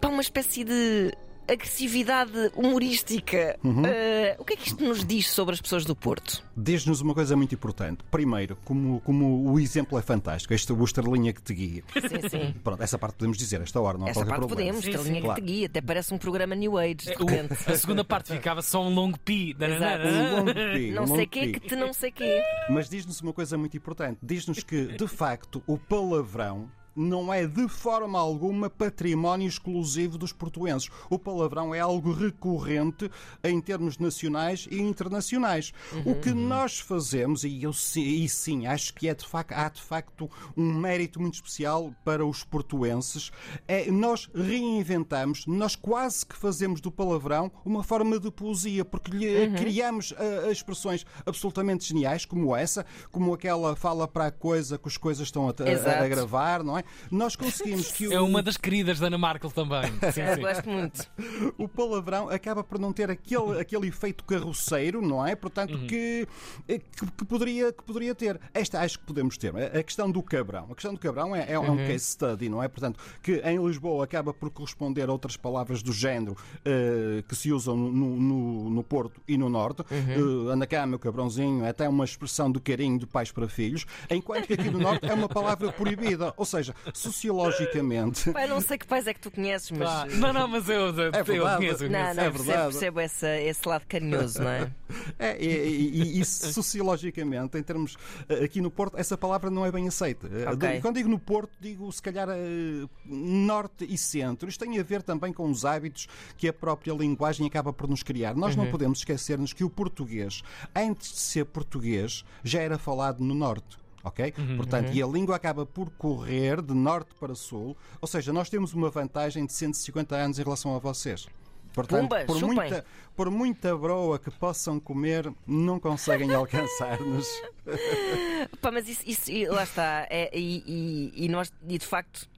pá, 0.00 0.08
uma 0.08 0.22
espécie 0.22 0.64
de 0.64 1.12
agressividade 1.52 2.50
humorística. 2.54 3.58
Eh, 3.86 4.36
o 4.38 4.44
que 4.44 4.54
é 4.54 4.56
que 4.56 4.68
isto 4.68 4.82
nos 4.84 5.04
diz 5.04 5.28
sobre 5.30 5.54
as 5.54 5.60
pessoas 5.60 5.84
do 5.84 5.94
Porto? 5.94 6.42
Diz-nos 6.56 7.00
uma 7.00 7.14
coisa 7.14 7.36
muito 7.36 7.54
importante. 7.54 8.02
Primeiro, 8.10 8.56
como, 8.64 9.00
como 9.00 9.50
o 9.50 9.58
exemplo 9.58 9.98
é 9.98 10.02
fantástico, 10.02 10.52
este 10.54 10.72
o 10.72 10.84
estrelinha 10.84 11.32
que 11.32 11.42
te 11.42 11.54
guia. 11.54 11.82
Sim, 11.94 12.28
sim. 12.28 12.54
Pronto, 12.62 12.82
essa 12.82 12.98
parte 12.98 13.16
podemos 13.16 13.38
dizer, 13.38 13.60
esta 13.60 13.80
hora, 13.80 13.96
não 13.98 14.06
há 14.06 14.10
Essa 14.10 14.20
qualquer 14.20 14.30
parte 14.30 14.46
problema. 14.48 14.72
podemos, 14.72 14.86
estrelinha 14.86 15.14
sim. 15.14 15.20
que 15.20 15.26
Claro. 15.26 15.40
te 15.40 15.46
guia, 15.46 15.66
até 15.66 15.80
parece 15.80 16.14
um 16.14 16.18
programa 16.18 16.54
New 16.54 16.76
Age, 16.78 16.94
de 16.96 17.10
repente. 17.10 17.52
A 17.70 17.76
segunda 17.76 18.04
parte 18.04 18.32
ficava 18.32 18.62
só 18.62 18.82
um 18.82 18.92
longo 18.94 19.18
pi. 19.18 19.56
Exato. 19.58 20.06
Um 20.08 20.36
longo 20.36 20.54
pi, 20.54 20.90
Não 20.92 21.02
um 21.04 21.06
sei 21.06 21.16
longo 21.16 21.28
quê 21.30 21.40
pi. 21.40 21.52
que 21.52 21.60
te 21.68 21.76
não 21.76 21.92
sei 21.92 22.10
quê. 22.10 22.42
Mas 22.70 22.88
diz-nos 22.88 23.20
uma 23.20 23.32
coisa 23.32 23.56
muito 23.56 23.76
importante. 23.76 24.18
Diz-nos 24.22 24.62
que, 24.62 24.86
de 24.96 25.06
facto, 25.08 25.62
o 25.66 25.78
palavrão 25.78 26.68
não 26.94 27.32
é 27.32 27.46
de 27.46 27.68
forma 27.68 28.18
alguma 28.18 28.68
património 28.70 29.48
exclusivo 29.48 30.18
dos 30.18 30.32
portuenses. 30.32 30.88
O 31.08 31.18
palavrão 31.18 31.74
é 31.74 31.80
algo 31.80 32.12
recorrente 32.12 33.10
em 33.42 33.60
termos 33.60 33.98
nacionais 33.98 34.66
e 34.70 34.80
internacionais. 34.80 35.72
O 36.04 36.14
que 36.14 36.32
nós 36.32 36.78
fazemos, 36.78 37.44
e 37.44 37.62
eu 37.62 37.72
e 37.96 38.28
sim 38.28 38.66
acho 38.66 38.92
que 38.94 39.08
é 39.08 39.14
de 39.14 39.26
facto, 39.26 39.52
há 39.52 39.68
de 39.68 39.80
facto 39.80 40.30
um 40.56 40.72
mérito 40.74 41.20
muito 41.20 41.34
especial 41.34 41.94
para 42.04 42.24
os 42.26 42.44
portuenses, 42.44 43.30
é 43.66 43.90
nós 43.90 44.28
reinventamos, 44.34 45.46
nós 45.46 45.74
quase 45.76 46.24
que 46.24 46.36
fazemos 46.36 46.80
do 46.80 46.90
palavrão 46.90 47.50
uma 47.64 47.82
forma 47.82 48.18
de 48.18 48.30
poesia, 48.30 48.84
porque 48.84 49.10
lhe 49.16 49.26
criamos 49.56 50.14
ah, 50.16 50.50
expressões 50.50 51.04
absolutamente 51.26 51.86
geniais, 51.86 52.24
como 52.24 52.54
essa, 52.54 52.84
como 53.10 53.32
aquela 53.34 53.74
fala 53.76 54.06
para 54.06 54.26
a 54.26 54.30
coisa 54.30 54.78
que 54.78 54.88
as 54.88 54.96
coisas 54.96 55.28
estão 55.28 55.48
a, 55.48 55.50
a- 55.50 55.64
a 56.04 56.08
gravar, 56.08 56.62
não 56.62 56.78
é? 56.78 56.81
Nós 57.10 57.36
conseguimos 57.36 57.90
que 57.92 58.08
o, 58.08 58.12
É 58.12 58.20
uma 58.20 58.42
das 58.42 58.56
queridas 58.56 58.98
da 58.98 59.06
Ana 59.06 59.18
Markel 59.18 59.50
também. 59.50 59.82
Sim, 60.12 60.22
sim. 60.34 60.40
gosto 60.40 60.68
muito. 60.68 61.10
o 61.58 61.68
palavrão 61.68 62.28
acaba 62.28 62.62
por 62.62 62.78
não 62.78 62.92
ter 62.92 63.10
aquele, 63.10 63.60
aquele 63.60 63.88
efeito 63.88 64.24
carroceiro, 64.24 65.00
não 65.00 65.26
é? 65.26 65.34
Portanto, 65.34 65.78
que, 65.86 66.26
que, 66.66 66.80
que 67.06 67.24
poderia, 67.24 67.72
que 67.72 67.82
poderia 67.82 68.14
ter. 68.14 68.40
Esta 68.52 68.80
acho 68.80 68.98
que 68.98 69.04
podemos 69.04 69.36
ter. 69.36 69.54
A 69.56 69.82
questão 69.82 70.10
do 70.10 70.22
cabrão. 70.22 70.68
A 70.70 70.74
questão 70.74 70.92
do 70.92 71.00
cabrão 71.00 71.34
é, 71.34 71.52
é 71.52 71.58
um 71.58 71.76
case 71.76 72.04
study, 72.04 72.48
não 72.48 72.62
é? 72.62 72.68
Portanto, 72.68 72.98
que 73.22 73.40
em 73.44 73.64
Lisboa 73.64 74.04
acaba 74.04 74.32
por 74.32 74.50
corresponder 74.50 75.08
a 75.08 75.12
outras 75.12 75.36
palavras 75.36 75.82
do 75.82 75.92
género 75.92 76.36
eh, 76.64 77.22
que 77.28 77.34
se 77.34 77.52
usam 77.52 77.76
no, 77.76 78.16
no, 78.16 78.70
no 78.70 78.82
Porto 78.82 79.20
e 79.26 79.36
no 79.36 79.48
Norte. 79.48 79.84
Eh, 79.90 80.52
anda 80.52 80.66
cá, 80.66 80.86
meu 80.86 80.98
cabrãozinho, 80.98 81.64
é 81.64 81.70
até 81.70 81.88
uma 81.88 82.04
expressão 82.04 82.50
de 82.50 82.60
carinho 82.60 82.98
de 82.98 83.06
pais 83.06 83.30
para 83.30 83.48
filhos, 83.48 83.86
enquanto 84.10 84.46
que 84.46 84.54
aqui 84.54 84.70
no 84.70 84.78
Norte 84.78 85.06
é 85.06 85.14
uma 85.14 85.28
palavra 85.28 85.72
proibida. 85.72 86.32
Ou 86.36 86.44
seja, 86.44 86.71
seja, 86.74 86.92
sociologicamente. 86.94 88.30
Pai, 88.32 88.46
não 88.46 88.60
sei 88.60 88.78
que 88.78 88.86
pais 88.86 89.06
é 89.06 89.14
que 89.14 89.20
tu 89.20 89.30
conheces, 89.30 89.70
mas. 89.70 89.88
Ah, 89.88 90.06
não, 90.06 90.32
não, 90.32 90.48
mas 90.48 90.68
eu, 90.68 90.80
eu, 90.80 90.86
eu 90.86 90.94
verdade. 91.24 91.56
conheço. 91.56 91.84
eu 91.84 91.90
Não, 91.90 91.98
conheço. 92.00 92.16
não, 92.16 92.22
é 92.24 92.30
percebo, 92.30 92.44
verdade. 92.44 92.70
percebo 92.72 93.00
essa- 93.00 93.40
esse 93.40 93.68
lado 93.68 93.84
carinhoso, 93.86 94.42
não 94.42 94.50
é? 94.50 94.70
É, 95.18 95.42
e, 95.42 95.46
e- 95.48 96.02
e- 96.02 96.20
e 96.20 96.24
sociologicamente, 96.24 97.56
em 97.56 97.62
termos 97.62 97.96
eh, 98.28 98.44
aqui 98.44 98.60
no 98.60 98.70
Porto, 98.70 98.96
essa 98.98 99.16
palavra 99.16 99.50
não 99.50 99.64
é 99.64 99.72
bem 99.72 99.88
aceita. 99.88 100.26
Eh, 100.28 100.46
Ok. 100.50 100.68
de- 100.74 100.80
Quando 100.80 100.96
digo 100.96 101.08
no 101.08 101.18
Porto, 101.18 101.50
digo 101.60 101.90
se 101.90 102.02
calhar 102.02 102.28
eh, 102.30 102.86
norte 103.06 103.86
e 103.88 103.96
centro. 103.96 104.48
Isto 104.48 104.64
tem 104.66 104.78
a 104.78 104.82
ver 104.82 105.02
também 105.02 105.32
com 105.32 105.50
os 105.50 105.64
hábitos 105.64 106.06
que 106.36 106.46
a 106.48 106.52
própria 106.52 106.92
linguagem 106.92 107.46
acaba 107.46 107.72
por 107.72 107.88
nos 107.88 108.02
criar. 108.02 108.34
Nós 108.34 108.54
Uhum. 108.54 108.64
não 108.64 108.70
podemos 108.70 108.98
esquecer-nos 108.98 109.52
que 109.52 109.64
o 109.64 109.70
português, 109.70 110.42
antes 110.76 111.10
de 111.12 111.18
ser 111.20 111.44
português, 111.46 112.24
já 112.44 112.60
era 112.60 112.76
falado 112.78 113.20
no 113.24 113.34
norte. 113.34 113.78
Ok? 114.04 114.34
Uhum, 114.36 114.56
Portanto, 114.56 114.90
e 114.92 115.02
a 115.02 115.06
língua 115.06 115.36
acaba 115.36 115.64
por 115.64 115.90
correr 115.92 116.60
de 116.60 116.74
norte 116.74 117.14
para 117.20 117.34
sul, 117.34 117.76
ou 118.00 118.08
seja, 118.08 118.32
nós 118.32 118.50
temos 118.50 118.72
uma 118.74 118.90
vantagem 118.90 119.46
de 119.46 119.52
150 119.52 120.16
anos 120.16 120.38
em 120.38 120.42
relação 120.42 120.74
a 120.74 120.78
vocês. 120.78 121.26
Portanto, 121.72 122.02
Pumba, 122.02 122.24
por, 122.26 122.36
chupem. 122.38 122.54
muita, 122.56 122.84
por 123.16 123.30
muita 123.30 123.76
broa 123.76 124.18
que 124.18 124.30
possam 124.30 124.78
comer, 124.78 125.32
não 125.46 125.80
conseguem 125.80 126.32
alcançar-nos. 126.34 127.26
Pá, 128.60 128.70
mas 128.70 128.88
isso, 128.88 129.02
isso- 129.06 129.30
e 129.30 129.46
lá 129.46 129.62
está. 129.62 130.06
É, 130.10 130.30
e, 130.36 130.62
e- 130.66 131.24
e 131.24 131.28
nós, 131.28 131.52
e 131.68 131.78
de 131.78 131.86
facto, 131.86 132.28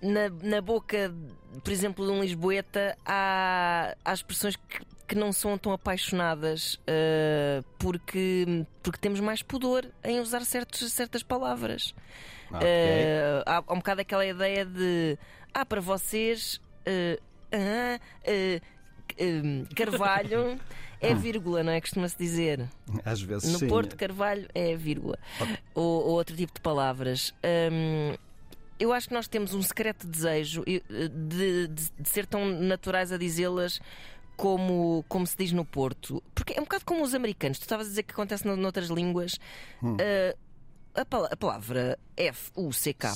na, 0.00 0.30
na 0.42 0.60
boca, 0.62 1.14
por 1.62 1.70
exemplo, 1.72 2.06
de 2.06 2.10
um 2.12 2.20
Lisboeta, 2.22 2.96
há, 3.04 3.94
há 4.04 4.12
expressões 4.14 4.56
que, 4.56 4.78
que 5.08 5.14
não 5.14 5.32
são 5.32 5.56
tão 5.58 5.72
apaixonadas 5.72 6.78
ah, 6.86 7.64
porque, 7.78 8.64
porque 8.82 8.98
temos 9.00 9.18
mais 9.20 9.42
pudor 9.42 9.86
em 10.04 10.20
usar 10.20 10.44
certos, 10.44 10.92
certas 10.92 11.22
palavras. 11.22 11.94
Ah, 12.52 13.42
há, 13.46 13.56
há 13.66 13.72
um 13.72 13.78
bocado 13.78 14.02
aquela 14.02 14.24
ideia 14.26 14.64
de 14.64 15.18
ah, 15.54 15.64
para 15.66 15.80
vocês 15.80 16.60
ah, 16.86 17.98
Carvalho 19.74 20.58
é 21.00 21.14
vírgula, 21.14 21.62
não 21.62 21.72
é? 21.72 21.80
Costuma-se 21.80 22.16
dizer. 22.18 22.68
Às 23.04 23.20
vezes 23.22 23.50
No 23.52 23.58
sim. 23.58 23.68
Porto, 23.68 23.96
Carvalho 23.96 24.48
é 24.54 24.76
vírgula. 24.76 25.18
Ou, 25.74 26.04
ou 26.06 26.10
outro 26.12 26.36
tipo 26.36 26.52
de 26.54 26.60
palavras. 26.60 27.32
Hum, 27.72 28.14
eu 28.78 28.92
acho 28.92 29.08
que 29.08 29.14
nós 29.14 29.26
temos 29.28 29.54
um 29.54 29.62
secreto 29.62 30.06
desejo 30.06 30.62
eh, 30.66 30.80
de, 31.08 31.66
de- 31.68 31.90
de 31.98 32.08
ser 32.08 32.26
tão 32.26 32.44
naturais 32.46 33.10
a 33.12 33.16
dizê-las 33.18 33.80
como, 34.38 35.04
como 35.08 35.26
se 35.26 35.36
diz 35.36 35.52
no 35.52 35.64
Porto. 35.64 36.22
Porque 36.32 36.54
é 36.54 36.60
um 36.60 36.64
bocado 36.64 36.84
como 36.84 37.02
os 37.02 37.12
americanos. 37.12 37.58
Tu 37.58 37.62
estavas 37.64 37.86
a 37.86 37.90
dizer 37.90 38.04
que 38.04 38.12
acontece 38.12 38.46
no- 38.46 38.56
noutras 38.56 38.88
línguas. 38.88 39.38
Hum. 39.82 39.96
Eh, 39.98 40.34
a, 41.00 41.04
pala- 41.04 41.28
a 41.32 41.36
palavra 41.36 41.98
F-U-C-K. 42.16 43.14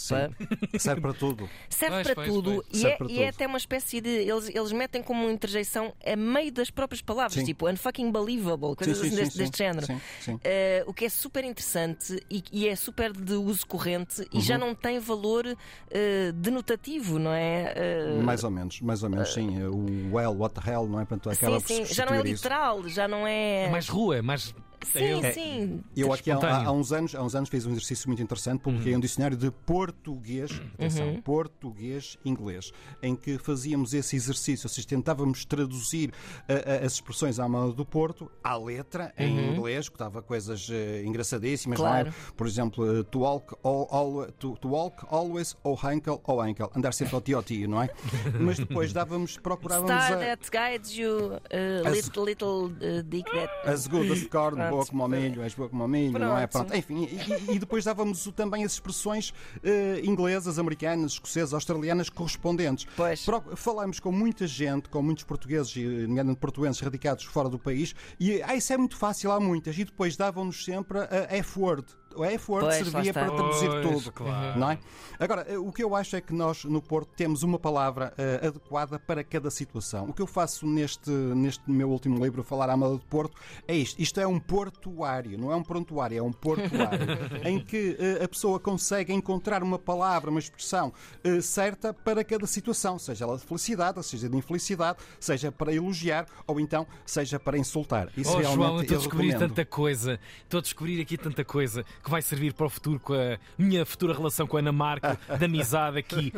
Serve 0.78 1.00
para 1.00 1.12
tudo. 1.14 1.48
serve 1.68 1.94
Pois, 1.96 2.06
para 2.06 2.14
pois, 2.14 2.28
tudo 2.28 2.54
pois. 2.54 2.66
e, 2.72 2.76
Serve 2.78 2.92
é, 2.94 2.96
para 2.96 3.06
e 3.08 3.18
é 3.22 3.26
tudo. 3.26 3.34
até 3.34 3.46
uma 3.46 3.58
espécie 3.58 4.00
de. 4.00 4.08
Eles, 4.08 4.48
eles 4.48 4.72
metem 4.72 5.02
como 5.02 5.28
interjeição 5.30 5.92
a 6.04 6.16
meio 6.16 6.52
das 6.52 6.70
próprias 6.70 7.02
palavras, 7.02 7.34
Sim. 7.34 7.44
tipo 7.44 7.68
unfucking 7.68 8.10
believable, 8.12 8.76
coisas 8.76 8.98
Sim, 8.98 9.04
sim, 9.04 9.08
assim 9.08 9.16
sim, 9.16 9.22
deste, 9.22 9.32
sim. 9.32 9.38
deste 9.38 9.58
género. 9.58 9.86
Sim, 9.86 10.00
sim. 10.20 10.40
Eh, 10.44 10.84
o 10.86 10.94
que 10.94 11.04
é 11.04 11.08
super 11.08 11.44
interessante 11.44 12.22
e, 12.30 12.42
e 12.52 12.68
é 12.68 12.76
super 12.76 13.12
de 13.12 13.34
uso 13.34 13.66
corrente 13.66 14.26
e 14.32 14.36
Uhum. 14.36 14.40
já 14.42 14.56
não 14.58 14.74
tem 14.74 14.98
valor 14.98 15.46
eh, 15.90 16.32
denotativo, 16.34 17.18
não 17.18 17.32
é? 17.32 17.72
Eh, 17.76 18.20
Mais 18.22 18.44
ou 18.44 18.50
menos, 18.50 18.80
mais 18.80 19.02
ou 19.02 19.10
menos, 19.10 19.32
sim. 19.32 19.62
O 19.64 20.14
well, 20.14 20.32
what 20.36 20.54
the 20.54 20.70
hell, 20.70 20.86
não 20.86 21.00
é? 21.00 21.04
Portanto, 21.04 21.30
acaba 21.30 21.60
sim, 21.60 21.84
sim, 21.84 21.94
já 21.94 22.04
não 22.06 22.12
é 22.14 22.16
substituir 22.18 22.34
isso. 22.34 22.42
literal, 22.44 22.88
já 22.88 23.08
não 23.08 23.26
é. 23.26 23.64
É 23.64 23.70
mais 23.70 23.88
rua, 23.88 24.16
é 24.18 24.22
mais. 24.22 24.54
Sim, 24.84 25.24
é- 25.24 25.32
sim. 25.32 25.84
Eu 25.96 26.12
aqui 26.12 26.30
há, 26.30 26.36
há- 26.66 26.72
uns 26.72 26.92
anos, 26.92 27.14
há 27.14 27.22
uns 27.22 27.34
anos 27.34 27.48
fiz 27.48 27.64
um 27.66 27.70
exercício 27.70 28.08
muito 28.08 28.22
interessante, 28.22 28.60
publiquei 28.60 28.94
um 28.96 29.00
dicionário 29.00 29.36
de 29.36 29.50
português, 29.50 30.50
atenção, 30.74 31.20
português 31.22 32.18
inglês, 32.24 32.72
em 33.02 33.14
que 33.14 33.38
fazíamos 33.38 33.94
esse 33.94 34.16
exercício, 34.16 34.66
ou 34.66 34.70
seja, 34.70 34.86
tentávamos 34.88 35.44
traduzir 35.44 36.12
ah, 36.48 36.52
ah, 36.82 36.86
as 36.86 36.94
expressões 36.94 37.38
à 37.38 37.48
mão 37.48 37.70
do 37.70 37.84
Porto 37.84 38.30
à 38.42 38.56
letra 38.56 39.12
em 39.18 39.52
inglês, 39.52 39.88
que 39.88 39.94
estava 39.94 40.22
coisas 40.22 40.68
eh, 40.70 41.02
engraçadíssimas, 41.04 41.78
Claro. 41.78 42.06
não 42.06 42.12
é? 42.12 42.14
Por 42.36 42.46
exemplo, 42.46 43.00
eh, 43.00 43.02
to 43.04 43.20
walk, 43.20 43.54
all, 43.62 43.86
all- 43.90 44.32
to, 44.38 44.56
to 44.60 44.68
walk 44.68 45.04
always, 45.10 45.56
ou 45.62 45.78
ankle, 45.84 46.20
ou 46.24 46.40
ankle, 46.40 46.68
andar 46.74 46.92
sempre 46.94 47.14
ao 47.14 47.20
tio 47.20 47.36
ao 47.36 47.42
tio, 47.42 47.68
não 47.68 47.82
é? 47.82 47.90
Mas 48.40 48.58
depois 48.58 48.92
dávamos, 48.92 49.36
procurávamos 49.38 49.90
Star 49.90 50.12
a, 50.14 50.16
that 50.36 50.50
guides 50.50 50.96
you, 50.96 51.34
uh, 51.34 51.88
As- 51.88 51.94
little, 52.06 52.24
little 52.24 52.64
uh, 52.66 53.02
dick 53.04 53.30
that. 53.30 53.52
As 53.68 53.86
good 53.86 54.10
as 54.10 54.22
corn, 54.26 54.56
Pronto. 54.56 54.71
Boa 54.72 54.86
como 54.86 55.02
ao 55.02 55.08
milho, 55.08 55.42
és 55.42 55.54
boa 55.54 55.68
como 55.68 55.82
ao 55.82 55.88
milho, 55.88 56.18
não 56.18 56.36
é? 56.38 56.46
Pronto. 56.46 56.68
Pronto. 56.68 56.76
Enfim, 56.78 57.08
e, 57.48 57.54
e- 57.54 57.58
depois 57.58 57.84
dávamos 57.84 58.26
o- 58.26 58.32
também 58.32 58.64
as 58.64 58.72
expressões 58.72 59.32
eh, 59.62 60.00
inglesas, 60.04 60.58
americanas, 60.58 61.12
escocesas, 61.12 61.54
australianas 61.54 62.08
correspondentes. 62.08 62.86
Pois. 62.96 63.24
Pro- 63.24 63.56
Falámos 63.56 64.00
com 64.00 64.10
muita 64.12 64.46
gente, 64.46 64.88
com 64.88 65.02
muitos 65.02 65.24
portugueses, 65.24 65.74
e, 65.76 65.84
nomeadamente 65.84 66.40
portugueses 66.40 66.80
radicados 66.80 67.24
fora 67.24 67.48
do 67.48 67.58
país, 67.58 67.94
e 68.18 68.42
ah, 68.42 68.54
isso 68.56 68.72
é 68.72 68.76
muito 68.76 68.96
fácil, 68.96 69.30
há 69.32 69.38
muitas, 69.40 69.76
e 69.78 69.84
depois 69.84 70.16
davam-nos 70.16 70.64
sempre 70.64 70.98
a 71.00 71.36
F-word. 71.38 71.86
O 72.16 72.24
F-word 72.24 72.66
Pois, 72.66 72.76
servia 72.88 73.12
para 73.12 73.30
traduzir 73.30 73.70
Pois, 73.70 73.82
tudo. 74.04 74.12
claro. 74.12 74.58
Não 74.58 74.70
é? 74.70 74.78
Agora, 75.18 75.42
eh, 75.48 75.58
o 75.58 75.70
que 75.72 75.82
eu 75.82 75.94
acho 75.94 76.16
é 76.16 76.20
que 76.20 76.32
nós 76.32 76.64
no 76.64 76.80
Porto 76.82 77.10
temos 77.16 77.42
uma 77.42 77.58
palavra 77.58 78.12
eh, 78.18 78.46
adequada 78.46 78.98
para 78.98 79.22
cada 79.24 79.50
situação. 79.50 80.06
O 80.08 80.12
que 80.12 80.22
eu 80.22 80.26
faço 80.26 80.66
neste, 80.66 81.10
neste 81.10 81.70
meu 81.70 81.90
último 81.90 82.22
livro, 82.22 82.42
Falar 82.42 82.68
à 82.70 82.76
Moda 82.76 82.98
de 82.98 83.04
Porto, 83.06 83.36
é 83.66 83.74
isto. 83.74 84.00
Isto 84.00 84.20
é 84.20 84.26
um 84.26 84.38
portuário, 84.40 85.38
não 85.38 85.52
é 85.52 85.56
um 85.56 85.62
prontuário, 85.62 86.18
é 86.18 86.22
um 86.22 86.32
portuário, 86.32 87.06
em 87.44 87.58
que 87.60 87.96
eh, 87.98 88.24
a 88.24 88.28
pessoa 88.28 88.58
consegue 88.58 89.12
encontrar 89.12 89.62
uma 89.62 89.78
palavra, 89.78 90.30
uma 90.30 90.40
expressão 90.40 90.92
eh, 91.22 91.40
certa 91.40 91.92
para 91.94 92.24
cada 92.24 92.46
situação, 92.46 92.98
seja 92.98 93.24
ela 93.24 93.36
de 93.36 93.44
felicidade, 93.44 94.02
seja 94.04 94.28
de 94.28 94.36
infelicidade, 94.36 94.98
seja 95.20 95.52
para 95.52 95.72
elogiar 95.72 96.26
ou 96.46 96.58
então 96.58 96.86
seja 97.06 97.38
para 97.38 97.56
insultar. 97.58 98.08
Isso 98.16 98.30
Oh, 98.32 98.38
realmente 98.38 98.56
João, 98.56 98.76
eu 98.76 98.82
estou 98.82 98.96
a 98.96 99.00
descobrir 99.00 99.38
tanta 99.38 99.64
coisa. 99.64 100.18
Estou 100.42 100.58
a 100.58 100.62
descobrir 100.62 101.00
aqui 101.00 101.16
tanta 101.18 101.44
coisa 101.44 101.84
que 102.02 102.10
vai 102.10 102.20
servir 102.22 102.52
para 102.52 102.66
o 102.66 102.70
futuro 102.70 102.98
com 103.00 103.14
a 103.14 103.38
minha 103.56 103.84
futura 103.86 104.12
relação 104.14 104.46
com 104.46 104.56
a 104.56 104.60
Ana 104.60 104.72
Marco, 104.72 105.06
de 105.38 105.44
amizade 105.44 105.98
aqui. 105.98 106.32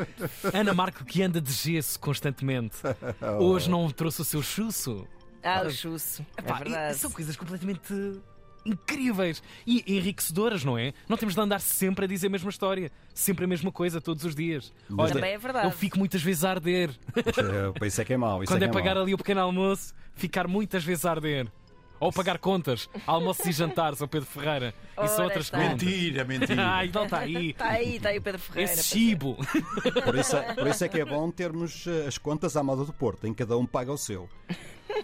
Ana 0.53 0.75
Marco 0.75 1.05
que 1.05 1.23
anda 1.23 1.41
de 1.41 1.53
gesso 1.53 1.99
constantemente. 1.99 2.77
Hoje 3.41 3.71
não 3.71 3.91
trouxe 3.91 4.21
o 4.23 4.25
seu 4.25 4.43
chuço. 4.43 5.07
Ah, 5.43 5.63
o 5.67 5.71
chusso. 5.71 6.25
É 6.37 6.41
Epá, 6.41 6.59
verdade. 6.59 6.95
e 6.97 6.99
são 6.99 7.11
coisas 7.11 7.37
completamente 7.37 7.93
incríveis 8.67 9.43
e 9.67 9.85
enriquecedoras, 9.97 10.65
não 10.65 10.79
é? 10.79 10.95
Não 11.09 11.17
temos 11.17 11.35
de 11.35 11.41
andar 11.41 11.61
sempre 11.61 12.07
a 12.07 12.09
dizer 12.09 12.29
a 12.29 12.31
mesma 12.31 12.49
história, 12.51 12.91
sempre 13.13 13.45
a 13.45 13.49
mesma 13.49 13.71
coisa, 13.71 14.01
todos 14.01 14.25
os 14.25 14.35
dias. 14.35 14.73
Olha, 14.97 15.13
Também 15.13 15.35
é 15.35 15.39
verdade. 15.39 15.67
eu 15.67 15.71
fico 15.71 15.99
muitas 15.99 16.23
vezes 16.23 16.45
a 16.45 16.51
arder. 16.51 16.91
Eh, 17.15 17.87
Isso 17.87 18.01
é 18.01 18.05
que 18.05 18.15
é 18.15 18.17
mau. 18.17 18.43
Quando 18.47 18.63
é, 18.63 18.65
é, 18.65 18.69
que 18.71 18.77
é 18.77 18.81
pagar 18.81 18.95
mau. 18.95 19.03
ali 19.05 19.13
o 19.15 19.19
pequeno 19.19 19.41
almoço, 19.43 19.95
ficar 20.15 20.49
muitas 20.49 20.83
vezes 20.83 21.05
a 21.05 21.11
arder. 21.11 21.47
Ou 22.01 22.13
pagar 22.13 22.39
contas, 22.39 22.89
almoços 23.07 23.47
e 23.47 23.53
jantares 23.53 24.03
ao 24.03 24.09
Pedro 24.09 24.29
Ferreira. 24.29 24.75
Isso 24.91 24.93
Ora 24.97 25.09
são 25.09 25.25
outras 25.25 25.45
está. 25.47 25.59
contas. 25.59 25.83
Mentira, 25.83 26.25
mentira. 26.25 26.67
Ai, 26.69 26.91
não 26.93 27.05
está 27.05 27.19
aí. 27.19 27.51
Está 27.51 27.69
aí, 27.69 27.97
está 27.97 28.09
aí 28.11 28.19
o 28.19 28.23
Pedro 28.23 28.41
Ferreira. 28.41 28.73
Esse 28.73 28.83
chibo. 28.83 29.37
Por 30.05 30.15
isso, 30.17 30.37
é, 30.37 30.55
por 30.55 30.67
isso 30.67 30.85
é 30.85 30.89
que 30.89 31.01
é 31.01 31.05
bom 31.05 31.31
termos 31.31 31.87
eh, 31.87 32.07
as 32.07 32.19
contas 32.19 32.57
à 32.57 32.63
moda 32.63 32.85
do 32.85 32.93
Porto, 32.93 33.27
em 33.27 33.33
que 33.33 33.39
cada 33.39 33.57
um 33.57 33.65
paga 33.65 33.93
o 33.93 33.97
seu. 33.97 34.29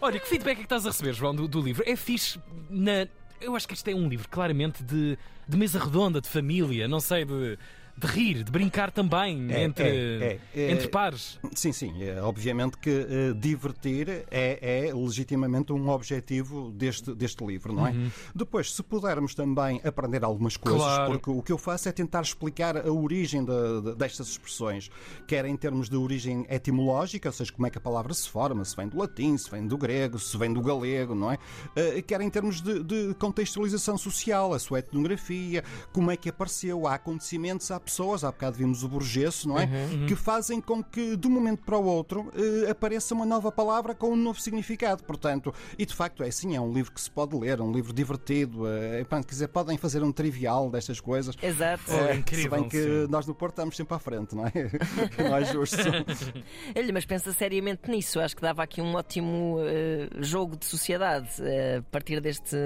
Olha, 0.01 0.21
que 0.21 0.29
feedback 0.29 0.53
é 0.53 0.57
que 0.57 0.63
estás 0.63 0.85
a 0.87 0.91
receber, 0.91 1.15
João, 1.15 1.35
do, 1.35 1.49
do 1.49 1.61
livro? 1.61 1.83
É 1.87 1.97
fixe 1.97 2.41
na. 2.69 3.07
Eu 3.41 3.57
acho 3.57 3.67
que 3.67 3.75
isto 3.75 3.89
é 3.89 3.95
um 3.95 4.09
livro 4.09 4.29
claramente 4.29 4.83
de, 4.83 5.17
de 5.49 5.57
mesa 5.57 5.79
redonda, 5.79 6.21
de 6.21 6.29
família, 6.29 6.87
não 6.87 7.01
sei, 7.01 7.25
de, 7.25 7.59
de 8.01 8.07
rir, 8.07 8.43
de 8.45 8.51
brincar 8.51 8.91
também 8.91 9.47
É, 9.53 9.63
entre, 9.65 9.85
é, 9.89 10.41
é, 10.55 10.61
é. 10.63 10.71
entre 10.73 10.89
pares. 10.89 11.39
Sim, 11.55 11.73
sim. 11.73 12.03
É, 12.03 12.21
obviamente 12.23 12.77
que 12.79 12.91
eh, 12.91 13.33
divertir 13.37 14.09
é, 14.31 14.87
é 14.89 14.95
legitimamente 14.95 15.73
um 15.73 15.89
objetivo 15.91 16.71
deste, 16.73 17.15
deste 17.15 17.45
livro, 17.45 17.73
não 17.73 17.87
é? 17.87 17.95
Depois, 18.35 18.73
se 18.75 18.83
pudermos 18.83 19.35
também 19.35 19.81
aprender 19.85 20.25
algumas 20.25 20.57
coisas, 20.57 20.81
Claro. 20.81 21.13
porque 21.13 21.31
o 21.31 21.43
que 21.43 21.53
eu 21.53 21.59
faço 21.59 21.89
é 21.89 21.93
tentar 21.93 22.23
explicar 22.23 22.77
a 22.77 22.91
origem 22.93 23.45
da- 23.45 23.81
da- 23.81 23.95
destas 23.95 24.29
expressões, 24.29 24.91
quer 25.27 25.45
em 25.45 25.57
termos 25.57 25.89
de 25.89 25.97
origem 25.97 26.47
etimológica, 26.49 27.29
ou 27.29 27.33
seja, 27.33 27.53
como 27.53 27.67
é 27.67 27.71
que 27.71 27.79
a 27.79 27.81
palavra 27.81 28.15
se 28.15 28.29
forma, 28.29 28.65
se 28.65 28.75
vem 28.77 28.89
do 28.89 28.99
latim, 28.99 29.37
se 29.37 29.51
vem 29.51 29.67
do 29.67 29.77
grego, 29.77 30.19
se 30.19 30.37
vem 30.39 30.53
do 30.53 30.63
galego, 30.63 31.15
não 31.15 31.31
é? 31.33 31.39
Eh, 31.77 32.03
quer 32.03 32.21
em 32.21 32.31
termos 32.31 32.61
de, 32.61 32.83
de 32.83 33.15
contextualização 33.15 33.99
social, 33.99 34.55
a 34.55 34.59
sua 34.59 34.79
etnografia, 34.79 35.63
como 35.93 36.11
é 36.11 36.17
que 36.17 36.29
apareceu, 36.29 36.87
há 36.87 36.95
acontecimentos, 36.95 37.71
há 37.71 37.77
pessoas, 37.91 38.25
há 38.25 38.31
bocado 38.31 38.57
vimos 38.57 38.83
o 38.85 38.89
burgesso, 38.89 39.49
não 39.49 39.59
é? 39.59 39.69
Que 40.07 40.15
fazem 40.15 40.61
com 40.61 40.83
que 40.83 41.17
de 41.17 41.27
um 41.27 41.31
momento 41.31 41.63
para 41.65 41.77
o 41.77 41.85
outro 41.85 42.33
eh, 42.35 42.71
apareça 42.71 43.15
uma 43.15 43.27
nova 43.27 43.51
palavra 43.53 43.95
com 43.95 44.11
um 44.13 44.17
novo 44.17 44.41
significado. 44.41 45.03
Portanto, 45.05 45.53
e 45.79 45.85
de 45.85 45.95
facto 45.95 46.23
é 46.23 46.29
assim, 46.29 46.55
é 46.57 46.61
um 46.61 46.73
livro 46.73 46.93
que 46.93 47.01
se 47.01 47.11
pode 47.11 47.37
ler, 47.37 47.59
é 47.59 47.63
um 47.63 47.73
livro 47.73 47.93
divertido. 47.93 48.67
eh, 48.69 49.05
pá, 49.05 49.21
quer 49.23 49.31
dizer, 49.31 49.49
podem 49.49 49.77
fazer 49.77 50.03
um 50.03 50.13
trivial 50.13 50.71
destas 50.71 51.01
coisas. 51.01 51.35
Exato. 51.43 51.83
Oh, 51.89 51.95
Eh, 51.95 52.17
incrível, 52.17 52.51
se 52.51 52.61
bem 52.61 52.69
que 52.69 52.83
sim. 52.83 53.07
nós 53.11 53.27
no 53.27 53.35
Porto 53.35 53.53
estamos 53.55 53.77
sempre 53.77 53.95
à 53.95 53.99
frente, 53.99 54.35
não 54.35 54.47
é? 54.47 54.53
não 55.29 55.37
é 55.37 55.45
justo. 55.45 55.77
Olha, 56.77 56.93
mas 56.93 57.05
pensa 57.05 57.33
seriamente 57.33 57.91
nisso. 57.91 58.21
Acho 58.21 58.37
que 58.37 58.43
dava 58.43 58.63
aqui 58.63 58.81
um 58.81 58.95
ótimo 58.95 59.57
eh, 59.61 60.09
jogo 60.21 60.57
de 60.57 60.65
sociedade 60.67 61.29
eh, 61.41 61.79
a 61.79 61.83
partir 61.91 62.21
deste, 62.21 62.57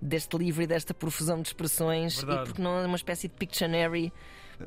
deste 0.00 0.36
livro 0.36 0.62
e 0.62 0.66
desta 0.66 0.92
profusão 0.94 1.40
de 1.40 1.48
expressões. 1.48 2.16
Verdade. 2.16 2.40
E 2.42 2.44
porque 2.46 2.62
não 2.62 2.78
é 2.78 2.86
uma 2.86 2.96
espécie 2.96 3.28
de 3.28 3.34
Pictionary 3.34 4.12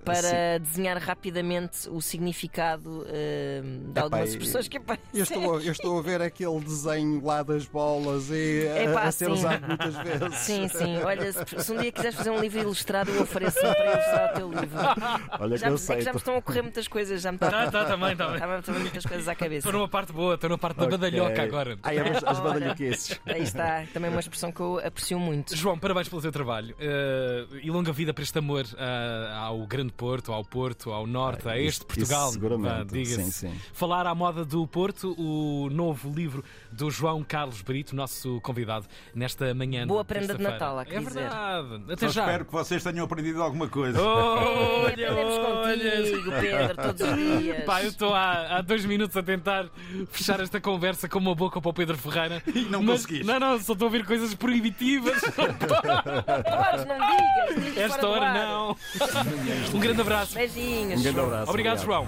para 0.03 0.57
desenhar 0.59 0.97
rapidamente 0.97 1.89
o 1.89 2.01
significado 2.01 3.05
eh, 3.09 3.61
de 3.93 3.99
algumas 3.99 4.29
expressões 4.29 4.67
que 4.67 4.77
aparecem. 4.77 5.07
Eu 5.13 5.23
estou, 5.23 5.61
eu 5.61 5.71
estou 5.71 5.99
a 5.99 6.01
ver 6.01 6.21
aquele 6.21 6.59
desenho 6.59 7.23
lá 7.23 7.43
das 7.43 7.65
bolas 7.65 8.29
e 8.29 8.67
a- 8.67 8.83
Epá, 8.83 9.03
a, 9.03 9.11
ser 9.11 9.25
sim. 9.25 9.31
usado 9.31 9.67
muitas 9.67 9.95
vezes. 9.97 10.35
Sim, 10.37 10.67
sim. 10.67 10.97
Olha, 11.03 11.31
se, 11.33 11.63
se 11.63 11.71
um 11.71 11.77
dia 11.77 11.91
quiseres 11.91 12.15
fazer 12.15 12.29
um 12.29 12.39
livro 12.39 12.59
ilustrado, 12.59 13.11
eu 13.11 13.21
ofereço 13.21 13.59
para 13.59 13.91
ilustrar 13.93 14.31
o 14.31 14.35
teu 14.35 14.49
livro. 14.51 14.77
Olha 15.39 15.57
Já, 15.57 15.67
que 15.67 15.73
eu 15.73 15.75
me- 15.75 15.75
é 15.75 15.77
sei. 15.77 15.95
que 15.97 16.01
já 16.03 16.11
me 16.13 16.17
estão 16.17 16.33
a 16.35 16.37
ocorrer 16.37 16.63
muitas 16.63 16.87
coisas, 16.87 17.21
já 17.21 17.31
me 17.31 17.35
está 17.37 17.49
Tá, 17.49 17.71
tá, 17.71 17.85
também, 17.85 18.15
também. 18.15 18.33
Estava 18.35 18.61
a 18.67 18.79
muitas 18.79 19.05
coisas 19.05 19.27
à 19.27 19.35
cabeça. 19.35 19.67
Estou 19.67 19.73
numa 19.73 19.87
parte 19.87 20.11
boa, 20.13 20.35
estou 20.35 20.49
numa 20.49 20.57
parte 20.57 20.77
da 20.77 20.87
badalhoca 20.87 21.41
agora. 21.43 21.77
Ai, 21.83 21.97
as, 21.99 22.23
as 22.23 22.39
Olha. 22.39 22.53
badalhoquices. 22.53 23.19
Aí 23.25 23.43
está, 23.43 23.83
também 23.93 24.09
uma 24.11 24.19
expressão 24.19 24.51
que 24.51 24.59
eu 24.59 24.79
aprecio 24.83 25.19
muito. 25.19 25.55
João, 25.55 25.77
parabéns 25.77 26.07
pelo 26.09 26.21
teu 26.21 26.31
trabalho 26.31 26.75
eh, 26.79 27.45
e 27.63 27.71
longa 27.71 27.91
vida 27.91 28.13
para 28.13 28.23
este 28.23 28.37
amor 28.37 28.65
eh, 28.77 29.31
ao 29.35 29.65
Grande 29.67 29.76
Porto, 29.85 30.31
ao 30.33 30.43
Porto, 30.43 30.91
ao 30.91 31.05
Norte, 31.07 31.47
a 31.47 31.57
Isso- 31.57 31.67
este 31.67 31.85
Portugal. 31.85 32.25
isso 32.29 32.33
seguramente. 32.33 33.05
Sim, 33.05 33.31
sim. 33.31 33.55
Falar 33.73 34.05
à 34.07 34.13
moda 34.15 34.43
do 34.43 34.65
Porto, 34.67 35.15
o 35.17 35.69
novo 35.69 36.11
livro 36.13 36.43
do 36.71 36.89
João 36.91 37.23
Carlos 37.23 37.61
Brito, 37.61 37.95
nosso 37.95 38.39
convidado, 38.41 38.85
nesta 39.15 39.53
manhã. 39.53 39.85
Boa 39.87 40.03
prenda 40.05 40.35
de. 40.35 40.43
Natal, 40.43 40.79
há 40.79 40.85
que 40.85 40.95
É 40.95 40.99
dizer. 40.99 41.19
verdade. 41.21 41.83
Até 41.91 42.07
Só 42.07 42.13
já. 42.13 42.21
espero 42.25 42.45
que 42.45 42.51
vocês 42.51 42.83
tenham 42.83 43.05
aprendido 43.05 43.41
alguma 43.41 43.67
coisa. 43.67 44.01
Olha, 44.01 44.87
Aprendemos 44.87 45.37
olha. 45.37 45.91
contigo, 45.91 46.31
Pedro, 46.39 46.75
todos 46.83 47.01
os 47.01 47.15
dias. 47.41 47.63
Pá, 47.65 47.81
eu 47.83 47.89
estou 47.89 48.13
há, 48.13 48.57
há 48.57 48.61
dois 48.61 48.85
minutos 48.85 49.15
a 49.17 49.23
tentar 49.23 49.65
fechar 50.11 50.39
esta 50.39 50.59
conversa 50.61 51.07
com 51.09 51.19
uma 51.19 51.35
boca 51.35 51.61
para 51.61 51.69
o 51.69 51.73
Pedro 51.73 51.97
Ferreira. 51.97 52.41
E 52.47 52.61
não 52.65 52.81
mas, 52.83 53.01
conseguiste. 53.01 53.25
Não, 53.27 53.39
não, 53.39 53.59
só 53.61 53.73
estou 53.73 53.85
a 53.85 53.89
ouvir 53.89 54.05
coisas 54.05 54.33
proibitivas. 54.35 55.19
Podes, 55.21 56.85
não 56.85 56.95
digas. 56.95 57.65
digas 57.65 57.77
Esta 57.77 58.07
hora 58.07 58.33
não. 58.33 58.77
Um 59.73 59.79
grande 59.79 60.01
abraço. 60.01 60.33
Beijinhos. 60.33 60.99
Um 60.99 61.03
grande 61.03 61.19
abraço. 61.19 61.49
Obrigado, 61.49 61.83
João. 61.83 62.07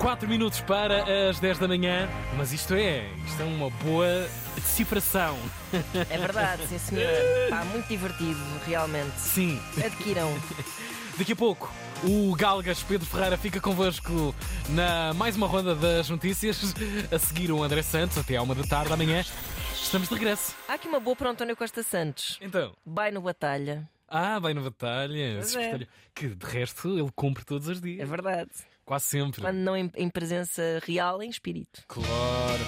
4 0.00 0.28
minutos 0.28 0.60
para 0.60 1.28
as 1.28 1.40
10 1.40 1.58
da 1.58 1.66
manhã, 1.66 2.08
mas 2.36 2.52
isto 2.52 2.74
é, 2.74 3.08
isto 3.26 3.42
é 3.42 3.44
uma 3.44 3.68
boa 3.70 4.28
decifração. 4.54 5.36
É 6.08 6.16
verdade, 6.18 6.66
sim 6.68 6.78
senhor. 6.78 7.10
Pá, 7.50 7.64
muito 7.64 7.88
divertido, 7.88 8.38
realmente. 8.64 9.18
Sim, 9.18 9.60
Adquiram. 9.84 10.32
daqui 11.18 11.32
a 11.32 11.36
pouco 11.36 11.68
o 12.04 12.32
Galgas 12.36 12.80
Pedro 12.82 13.06
Ferreira 13.06 13.36
fica 13.36 13.60
convosco 13.60 14.32
na 14.68 15.12
mais 15.14 15.34
uma 15.34 15.48
ronda 15.48 15.74
das 15.74 16.08
notícias. 16.08 16.74
A 17.10 17.18
seguir 17.18 17.50
o 17.50 17.60
André 17.62 17.82
Santos 17.82 18.16
até 18.18 18.36
à 18.36 18.42
uma 18.42 18.54
da 18.54 18.62
tarde 18.62 18.92
amanhã. 18.92 19.24
Estamos 19.74 20.08
de 20.08 20.14
regresso. 20.14 20.54
Há 20.68 20.74
aqui 20.74 20.86
uma 20.86 21.00
boa 21.00 21.16
para 21.16 21.28
o 21.28 21.30
António 21.32 21.56
Costa 21.56 21.82
Santos. 21.82 22.38
Então, 22.40 22.72
Vai 22.86 23.10
no 23.10 23.20
Batalha. 23.20 23.88
Ah, 24.08 24.38
vai 24.38 24.54
na 24.54 24.60
batalha. 24.62 25.40
É. 25.40 25.86
Que 26.14 26.28
de 26.28 26.46
resto 26.46 26.98
ele 26.98 27.10
cumpre 27.14 27.44
todos 27.44 27.68
os 27.68 27.78
É 27.78 27.80
dias. 27.80 28.08
verdade. 28.08 28.50
Quase 28.84 29.04
sempre. 29.04 29.42
Quando 29.42 29.58
não 29.58 29.76
em, 29.76 29.90
em 29.96 30.08
presença 30.08 30.62
real, 30.84 31.22
em 31.22 31.28
espírito. 31.28 31.82
Claro. 31.86 32.08